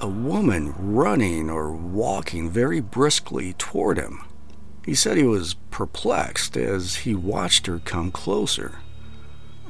a 0.00 0.08
woman 0.08 0.74
running 0.78 1.50
or 1.50 1.72
walking 1.72 2.50
very 2.50 2.80
briskly 2.80 3.52
toward 3.54 3.98
him. 3.98 4.22
He 4.84 4.94
said 4.94 5.16
he 5.16 5.24
was 5.24 5.54
perplexed 5.70 6.56
as 6.56 6.96
he 6.96 7.14
watched 7.14 7.66
her 7.66 7.78
come 7.80 8.10
closer. 8.10 8.78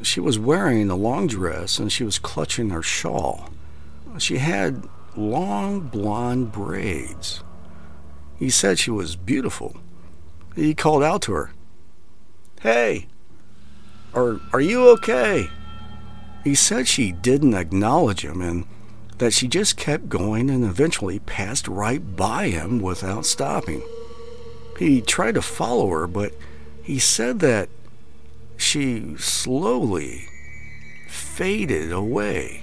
She 0.03 0.21
was 0.21 0.39
wearing 0.39 0.91
a 0.91 0.97
long 0.97 1.27
dress 1.27 1.79
and 1.79 1.91
she 1.91 2.05
was 2.05 2.19
clutching 2.19 2.71
her 2.71 2.83
shawl. 2.83 3.51
She 4.19 4.39
had 4.39 4.89
long 5.17 5.81
blonde 5.81 6.53
braids. 6.53 7.43
He 8.39 8.51
said 8.51 8.79
she 8.79 8.91
was 8.91 9.17
beautiful. 9.17 9.77
He 10.55 10.75
called 10.75 11.03
out 11.03 11.23
to 11.23 11.33
her, 11.33 11.51
Hey, 12.61 13.07
are, 14.15 14.41
are 14.53 14.61
you 14.61 14.89
okay? 14.91 15.49
He 16.45 16.55
said 16.55 16.87
she 16.87 17.13
didn't 17.13 17.55
acknowledge 17.55 18.25
him 18.25 18.41
and 18.41 18.67
that 19.19 19.33
she 19.33 19.49
just 19.49 19.77
kept 19.77 20.09
going 20.09 20.49
and 20.49 20.65
eventually 20.65 21.19
passed 21.19 21.69
right 21.69 22.17
by 22.17 22.49
him 22.49 22.81
without 22.81 23.27
stopping. 23.27 23.83
He 24.79 25.01
tried 25.01 25.35
to 25.35 25.43
follow 25.43 25.89
her, 25.91 26.07
but 26.07 26.33
he 26.83 26.99
said 26.99 27.41
that 27.41 27.69
she 28.57 29.17
slowly 29.19 30.29
faded 31.09 31.93
away. 31.93 32.63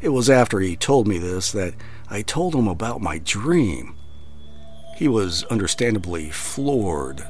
It 0.00 0.10
was 0.10 0.28
after 0.28 0.60
he 0.60 0.76
told 0.76 1.06
me 1.06 1.18
this 1.18 1.52
that 1.52 1.74
I 2.10 2.22
told 2.22 2.54
him 2.54 2.68
about 2.68 3.00
my 3.00 3.18
dream. 3.18 3.96
He 4.96 5.08
was 5.08 5.44
understandably 5.44 6.30
floored. 6.30 7.24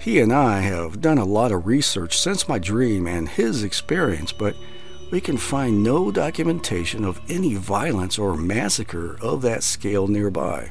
He 0.00 0.18
and 0.18 0.32
I 0.32 0.60
have 0.60 1.00
done 1.00 1.18
a 1.18 1.24
lot 1.24 1.52
of 1.52 1.66
research 1.66 2.18
since 2.18 2.48
my 2.48 2.58
dream 2.58 3.06
and 3.06 3.28
his 3.28 3.62
experience, 3.62 4.32
but 4.32 4.56
we 5.12 5.20
can 5.20 5.36
find 5.36 5.82
no 5.82 6.10
documentation 6.10 7.04
of 7.04 7.20
any 7.28 7.54
violence 7.54 8.18
or 8.18 8.34
massacre 8.34 9.18
of 9.20 9.42
that 9.42 9.62
scale 9.62 10.08
nearby. 10.08 10.70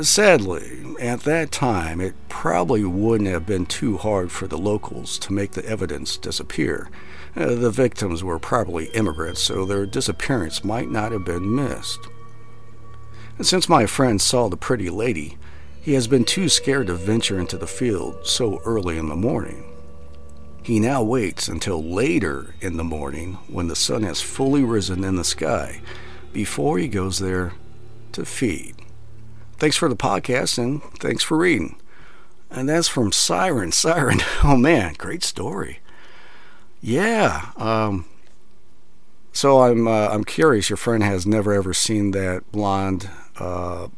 Sadly, 0.00 0.82
at 0.98 1.20
that 1.20 1.52
time, 1.52 2.00
it 2.00 2.14
probably 2.30 2.84
wouldn't 2.84 3.28
have 3.28 3.44
been 3.44 3.66
too 3.66 3.98
hard 3.98 4.32
for 4.32 4.46
the 4.46 4.56
locals 4.56 5.18
to 5.18 5.32
make 5.34 5.52
the 5.52 5.64
evidence 5.66 6.16
disappear. 6.16 6.88
Uh, 7.36 7.54
the 7.54 7.70
victims 7.70 8.24
were 8.24 8.38
probably 8.38 8.86
immigrants, 8.86 9.42
so 9.42 9.66
their 9.66 9.84
disappearance 9.84 10.64
might 10.64 10.90
not 10.90 11.12
have 11.12 11.24
been 11.26 11.54
missed. 11.54 12.00
And 13.36 13.46
since 13.46 13.68
my 13.68 13.84
friend 13.84 14.22
saw 14.22 14.48
the 14.48 14.56
pretty 14.56 14.88
lady, 14.88 15.36
he 15.82 15.92
has 15.92 16.08
been 16.08 16.24
too 16.24 16.48
scared 16.48 16.86
to 16.86 16.94
venture 16.94 17.38
into 17.38 17.58
the 17.58 17.66
field 17.66 18.26
so 18.26 18.62
early 18.64 18.96
in 18.96 19.10
the 19.10 19.16
morning. 19.16 19.71
He 20.62 20.78
now 20.78 21.02
waits 21.02 21.48
until 21.48 21.82
later 21.82 22.54
in 22.60 22.76
the 22.76 22.84
morning 22.84 23.34
when 23.48 23.66
the 23.66 23.74
sun 23.74 24.04
has 24.04 24.20
fully 24.20 24.62
risen 24.62 25.02
in 25.02 25.16
the 25.16 25.24
sky 25.24 25.80
before 26.32 26.78
he 26.78 26.86
goes 26.86 27.18
there 27.18 27.54
to 28.12 28.24
feed. 28.24 28.76
Thanks 29.56 29.76
for 29.76 29.88
the 29.88 29.96
podcast 29.96 30.58
and 30.58 30.82
thanks 31.00 31.24
for 31.24 31.36
reading. 31.36 31.80
And 32.48 32.68
that's 32.68 32.86
from 32.86 33.10
Siren. 33.10 33.72
Siren, 33.72 34.20
oh 34.44 34.56
man, 34.56 34.94
great 34.98 35.24
story. 35.24 35.80
Yeah. 36.80 37.50
Um, 37.56 38.06
so 39.32 39.62
I'm 39.62 39.88
uh, 39.88 40.08
I'm 40.08 40.24
curious. 40.24 40.68
Your 40.68 40.76
friend 40.76 41.02
has 41.02 41.26
never 41.26 41.52
ever 41.52 41.72
seen 41.72 42.10
that 42.12 42.50
blonde 42.52 43.08
uh, 43.38 43.88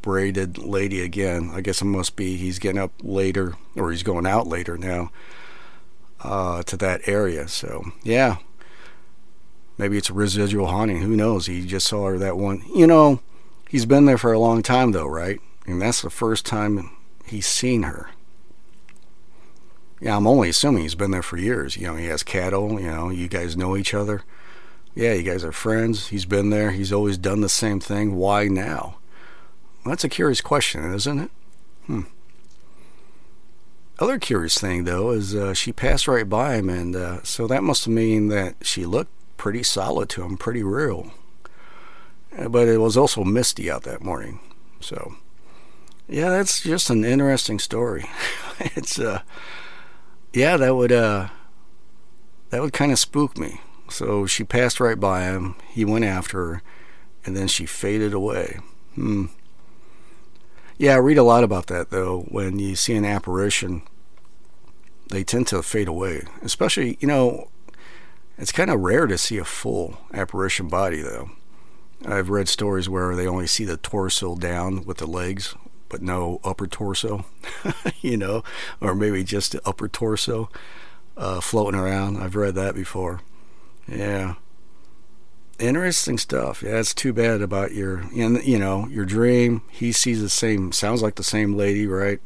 braided 0.00 0.56
lady 0.58 1.02
again. 1.02 1.50
I 1.52 1.60
guess 1.60 1.82
it 1.82 1.86
must 1.86 2.16
be 2.16 2.36
he's 2.36 2.58
getting 2.58 2.80
up 2.80 2.92
later 3.02 3.54
or 3.76 3.90
he's 3.90 4.02
going 4.02 4.26
out 4.26 4.46
later 4.46 4.78
now 4.78 5.10
uh, 6.22 6.62
to 6.64 6.76
that 6.78 7.06
area. 7.06 7.48
So 7.48 7.92
yeah, 8.02 8.36
maybe 9.78 9.96
it's 9.96 10.10
a 10.10 10.14
residual 10.14 10.66
haunting. 10.66 11.00
Who 11.02 11.16
knows? 11.16 11.46
He 11.46 11.66
just 11.66 11.86
saw 11.86 12.06
her 12.06 12.18
that 12.18 12.36
one. 12.36 12.62
You 12.74 12.86
know, 12.86 13.20
he's 13.68 13.86
been 13.86 14.06
there 14.06 14.18
for 14.18 14.32
a 14.32 14.38
long 14.38 14.62
time 14.62 14.92
though, 14.92 15.08
right? 15.08 15.40
And 15.66 15.80
that's 15.80 16.02
the 16.02 16.10
first 16.10 16.46
time 16.46 16.90
he's 17.24 17.46
seen 17.46 17.84
her. 17.84 18.10
Yeah, 20.00 20.16
I'm 20.16 20.26
only 20.26 20.48
assuming 20.48 20.82
he's 20.82 20.94
been 20.94 21.10
there 21.10 21.22
for 21.22 21.36
years. 21.36 21.76
You 21.76 21.86
know, 21.88 21.96
he 21.96 22.06
has 22.06 22.22
cattle. 22.22 22.80
You 22.80 22.90
know, 22.90 23.10
you 23.10 23.28
guys 23.28 23.56
know 23.56 23.76
each 23.76 23.92
other. 23.92 24.22
Yeah, 24.94 25.12
you 25.12 25.22
guys 25.22 25.44
are 25.44 25.52
friends. 25.52 26.08
He's 26.08 26.24
been 26.24 26.50
there. 26.50 26.70
He's 26.72 26.92
always 26.92 27.18
done 27.18 27.42
the 27.42 27.48
same 27.48 27.80
thing. 27.80 28.16
Why 28.16 28.48
now? 28.48 28.98
Well, 29.84 29.92
that's 29.92 30.04
a 30.04 30.08
curious 30.08 30.40
question, 30.40 30.92
isn't 30.92 31.18
it? 31.18 31.30
Hmm. 31.86 32.02
Other 34.00 34.18
curious 34.18 34.58
thing, 34.58 34.84
though, 34.84 35.10
is 35.10 35.34
uh, 35.34 35.52
she 35.52 35.72
passed 35.72 36.08
right 36.08 36.28
by 36.28 36.56
him, 36.56 36.70
and 36.70 36.96
uh, 36.96 37.22
so 37.22 37.46
that 37.46 37.62
must 37.62 37.84
have 37.84 37.92
mean 37.94 38.28
that 38.28 38.56
she 38.62 38.86
looked 38.86 39.12
pretty 39.36 39.62
solid 39.62 40.08
to 40.10 40.22
him, 40.22 40.38
pretty 40.38 40.62
real. 40.62 41.12
Uh, 42.36 42.48
but 42.48 42.66
it 42.66 42.78
was 42.78 42.96
also 42.96 43.24
misty 43.24 43.70
out 43.70 43.82
that 43.82 44.02
morning. 44.02 44.40
So, 44.80 45.16
yeah, 46.08 46.30
that's 46.30 46.62
just 46.62 46.88
an 46.88 47.04
interesting 47.04 47.58
story. 47.58 48.06
it's, 48.60 48.98
uh, 48.98 49.20
yeah, 50.32 50.56
that 50.56 50.74
would 50.76 50.92
uh 50.92 51.28
that 52.50 52.60
would 52.60 52.72
kind 52.72 52.92
of 52.92 52.98
spook 52.98 53.38
me. 53.38 53.60
So 53.88 54.26
she 54.26 54.44
passed 54.44 54.80
right 54.80 54.98
by 54.98 55.22
him. 55.22 55.56
He 55.68 55.84
went 55.84 56.04
after 56.04 56.38
her, 56.38 56.62
and 57.24 57.36
then 57.36 57.48
she 57.48 57.66
faded 57.66 58.12
away. 58.12 58.60
Hmm. 58.94 59.26
Yeah, 60.80 60.94
I 60.94 60.96
read 60.96 61.18
a 61.18 61.22
lot 61.22 61.44
about 61.44 61.66
that 61.66 61.90
though. 61.90 62.20
When 62.30 62.58
you 62.58 62.74
see 62.74 62.94
an 62.94 63.04
apparition, 63.04 63.82
they 65.10 65.22
tend 65.22 65.46
to 65.48 65.62
fade 65.62 65.88
away. 65.88 66.22
Especially, 66.40 66.96
you 67.00 67.06
know, 67.06 67.50
it's 68.38 68.50
kind 68.50 68.70
of 68.70 68.80
rare 68.80 69.06
to 69.06 69.18
see 69.18 69.36
a 69.36 69.44
full 69.44 69.98
apparition 70.14 70.68
body 70.68 71.02
though. 71.02 71.32
I've 72.06 72.30
read 72.30 72.48
stories 72.48 72.88
where 72.88 73.14
they 73.14 73.26
only 73.26 73.46
see 73.46 73.66
the 73.66 73.76
torso 73.76 74.34
down 74.36 74.86
with 74.86 74.96
the 74.96 75.06
legs, 75.06 75.54
but 75.90 76.00
no 76.00 76.40
upper 76.44 76.66
torso, 76.66 77.26
you 78.00 78.16
know, 78.16 78.42
or 78.80 78.94
maybe 78.94 79.22
just 79.22 79.52
the 79.52 79.60
upper 79.68 79.86
torso 79.86 80.48
uh, 81.14 81.42
floating 81.42 81.78
around. 81.78 82.16
I've 82.16 82.36
read 82.36 82.54
that 82.54 82.74
before. 82.74 83.20
Yeah. 83.86 84.36
Interesting 85.60 86.16
stuff. 86.16 86.62
Yeah, 86.62 86.78
it's 86.78 86.94
too 86.94 87.12
bad 87.12 87.42
about 87.42 87.72
your, 87.72 87.98
and 88.16 88.42
you 88.42 88.58
know, 88.58 88.88
your 88.88 89.04
dream. 89.04 89.62
He 89.70 89.92
sees 89.92 90.22
the 90.22 90.30
same, 90.30 90.72
sounds 90.72 91.02
like 91.02 91.16
the 91.16 91.22
same 91.22 91.54
lady, 91.54 91.86
right? 91.86 92.18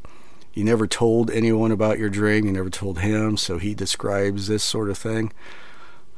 You 0.53 0.63
never 0.63 0.87
told 0.87 1.33
anyone 1.33 1.73
about 1.73 1.99
your 1.99 2.09
dream. 2.09 2.47
You 2.47 2.53
never 2.53 2.71
told 2.71 3.01
him, 3.01 3.37
so 3.37 3.59
he 3.59 3.75
describes 3.75 4.47
this 4.47 4.63
sort 4.63 4.89
of 4.89 4.97
thing. 4.97 5.33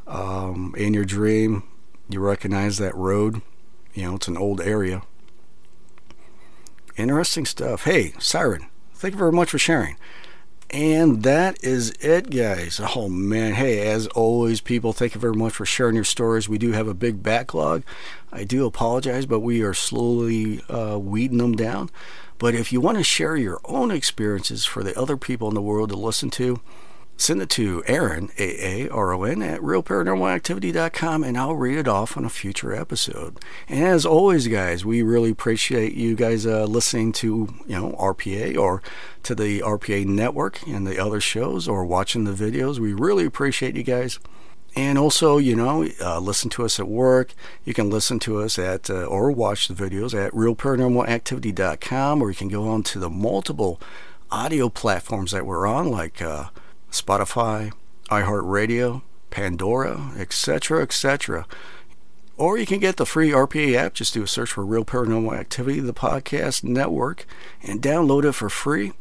Um, 0.07 0.74
in 0.76 0.92
your 0.92 1.07
dream, 1.07 1.62
you 2.11 2.20
recognize 2.20 2.76
that 2.79 2.94
road. 2.94 3.40
You 3.94 4.02
know, 4.02 4.16
it's 4.16 4.29
an 4.29 4.37
old 4.37 4.61
area. 4.61 5.02
Interesting 6.98 7.46
stuff. 7.46 7.85
Hey, 7.85 8.12
Siren, 8.18 8.66
thank 8.94 9.14
you 9.14 9.18
very 9.18 9.33
much 9.33 9.50
for 9.50 9.59
sharing. 9.59 9.96
And 10.70 11.22
that 11.22 11.62
is 11.62 11.90
it, 12.00 12.31
guys. 12.31 12.81
Oh, 12.96 13.09
man. 13.09 13.55
Hey, 13.55 13.87
as 13.88 14.09
always, 14.09 14.61
people, 14.61 14.92
thank 14.92 15.14
you 15.14 15.20
very 15.20 15.35
much 15.35 15.52
for 15.52 15.64
sharing 15.64 15.94
your 15.94 16.05
stories. 16.05 16.48
We 16.48 16.59
do 16.59 16.72
have 16.72 16.88
a 16.88 16.94
big 16.94 17.22
backlog. 17.22 17.85
I 18.33 18.44
do 18.44 18.66
apologize, 18.66 19.26
but 19.26 19.40
we 19.40 19.62
are 19.62 19.74
slowly 19.74 20.61
uh, 20.68 20.98
weeding 20.98 21.38
them 21.38 21.55
down. 21.55 21.90
But 22.38 22.55
if 22.55 22.72
you 22.72 22.81
want 22.81 22.98
to 22.98 23.05
share 23.05 23.37
your 23.37 23.61
own 23.64 23.90
experiences 23.90 24.64
for 24.64 24.83
the 24.83 24.98
other 24.98 25.16
people 25.16 25.48
in 25.48 25.55
the 25.55 25.62
world 25.62 25.90
to 25.90 25.96
listen 25.96 26.31
to, 26.31 26.61
send 27.16 27.40
it 27.40 27.48
to 27.50 27.83
Aaron, 27.87 28.31
A-A-R-O-N, 28.38 29.42
at 29.42 29.61
realparanormalactivity.com, 29.61 31.24
and 31.24 31.38
I'll 31.38 31.57
read 31.57 31.79
it 31.79 31.88
off 31.88 32.16
on 32.16 32.24
a 32.24 32.31
future 32.31 32.74
episode. 32.74 33.38
And 33.68 33.85
as 33.85 34.05
always, 34.05 34.48
guys, 34.48 34.85
we 34.85 35.02
really 35.02 35.31
appreciate 35.31 35.94
you 35.94 36.14
guys 36.14 36.46
uh, 36.46 36.64
listening 36.64 37.12
to, 37.12 37.55
you 37.66 37.76
know, 37.76 37.92
RPA 37.92 38.59
or 38.59 38.83
to 39.22 39.35
the 39.35 39.61
RPA 39.61 40.07
network 40.07 40.66
and 40.66 40.87
the 40.87 40.98
other 40.98 41.20
shows 41.20 41.66
or 41.66 41.85
watching 41.85 42.24
the 42.24 42.33
videos. 42.33 42.79
We 42.79 42.92
really 42.92 43.24
appreciate 43.24 43.74
you 43.76 43.83
guys. 43.83 44.18
And 44.76 44.98
also, 44.98 45.38
you 45.38 45.57
know, 45.57 45.88
uh, 46.02 46.20
listen 46.20 46.50
to 46.50 46.64
us 46.66 46.79
at 46.79 46.87
work. 46.87 47.33
You 47.64 47.72
can 47.72 47.88
listen 47.88 48.18
to 48.20 48.40
us 48.42 48.59
at 48.59 48.90
uh, 48.90 49.05
or 49.05 49.31
watch 49.31 49.68
the 49.68 49.74
videos 49.74 50.12
at 50.12 50.33
realparanormalactivity.com, 50.33 52.20
or 52.20 52.29
you 52.29 52.37
can 52.37 52.48
go 52.48 52.68
on 52.68 52.83
to 52.83 52.98
the 52.98 53.09
multiple 53.09 53.81
audio 54.31 54.68
platforms 54.68 55.33
that 55.33 55.46
we're 55.46 55.66
on, 55.66 55.90
like 55.90 56.20
uh, 56.20 56.48
Spotify, 56.90 57.72
iHeartRadio, 58.11 59.03
Pandora, 59.31 60.12
etc., 60.16 60.83
etc. 60.83 61.46
Or 62.37 62.59
you 62.59 62.66
can 62.66 62.81
get 62.81 62.96
the 62.96 63.07
free 63.07 63.31
RPA 63.31 63.75
app. 63.75 63.94
Just 63.94 64.14
do 64.14 64.22
a 64.22 64.27
search 64.27 64.53
for 64.53 64.64
Real 64.64 64.85
Paranormal 64.85 65.38
Activity, 65.38 65.81
the 65.81 65.94
podcast 65.94 66.64
network, 66.64 67.27
and 67.62 67.81
download 67.81 68.25
it 68.25 68.33
for 68.33 68.51
free. 68.51 68.92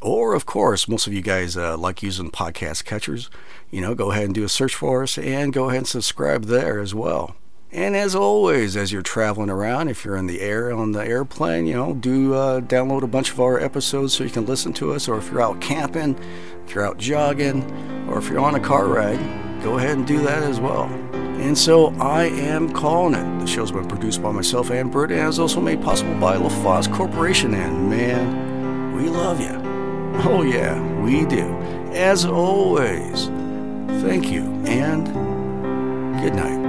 Or, 0.00 0.34
of 0.34 0.46
course, 0.46 0.86
most 0.86 1.06
of 1.06 1.12
you 1.12 1.22
guys 1.22 1.56
uh, 1.56 1.76
like 1.76 2.02
using 2.02 2.30
podcast 2.30 2.84
catchers. 2.84 3.28
You 3.70 3.80
know, 3.80 3.94
go 3.94 4.12
ahead 4.12 4.24
and 4.24 4.34
do 4.34 4.44
a 4.44 4.48
search 4.48 4.74
for 4.74 5.02
us 5.02 5.18
and 5.18 5.52
go 5.52 5.68
ahead 5.68 5.78
and 5.78 5.88
subscribe 5.88 6.44
there 6.44 6.78
as 6.78 6.94
well. 6.94 7.34
And 7.72 7.96
as 7.96 8.14
always, 8.14 8.76
as 8.76 8.92
you're 8.92 9.02
traveling 9.02 9.50
around, 9.50 9.88
if 9.88 10.04
you're 10.04 10.16
in 10.16 10.26
the 10.26 10.40
air 10.40 10.72
on 10.72 10.92
the 10.92 11.04
airplane, 11.04 11.66
you 11.66 11.74
know, 11.74 11.94
do 11.94 12.32
uh, 12.32 12.60
download 12.60 13.02
a 13.02 13.08
bunch 13.08 13.30
of 13.32 13.40
our 13.40 13.60
episodes 13.60 14.14
so 14.14 14.24
you 14.24 14.30
can 14.30 14.46
listen 14.46 14.72
to 14.74 14.92
us. 14.92 15.08
Or 15.08 15.18
if 15.18 15.30
you're 15.30 15.42
out 15.42 15.60
camping, 15.60 16.16
if 16.64 16.74
you're 16.74 16.86
out 16.86 16.98
jogging, 16.98 17.62
or 18.08 18.18
if 18.18 18.28
you're 18.28 18.38
on 18.38 18.54
a 18.54 18.60
car 18.60 18.86
ride, 18.86 19.18
go 19.62 19.78
ahead 19.78 19.98
and 19.98 20.06
do 20.06 20.22
that 20.22 20.42
as 20.42 20.60
well. 20.60 20.84
And 21.38 21.58
so 21.58 21.88
I 21.96 22.24
am 22.24 22.72
calling 22.72 23.14
it. 23.14 23.40
The 23.40 23.46
show's 23.46 23.72
been 23.72 23.88
produced 23.88 24.22
by 24.22 24.30
myself 24.30 24.70
and 24.70 24.90
Britt, 24.90 25.10
and 25.10 25.28
is 25.28 25.38
also 25.38 25.60
made 25.60 25.82
possible 25.82 26.14
by 26.14 26.36
LaFosse 26.36 26.92
Corporation. 26.94 27.52
And 27.52 27.90
man, 27.90 28.94
we 28.96 29.08
love 29.10 29.40
you. 29.40 29.60
Oh, 30.24 30.42
yeah, 30.42 30.80
we 31.02 31.26
do. 31.26 31.44
As 31.92 32.24
always, 32.24 33.26
thank 34.02 34.30
you 34.30 34.44
and 34.66 35.06
good 36.22 36.34
night. 36.34 36.65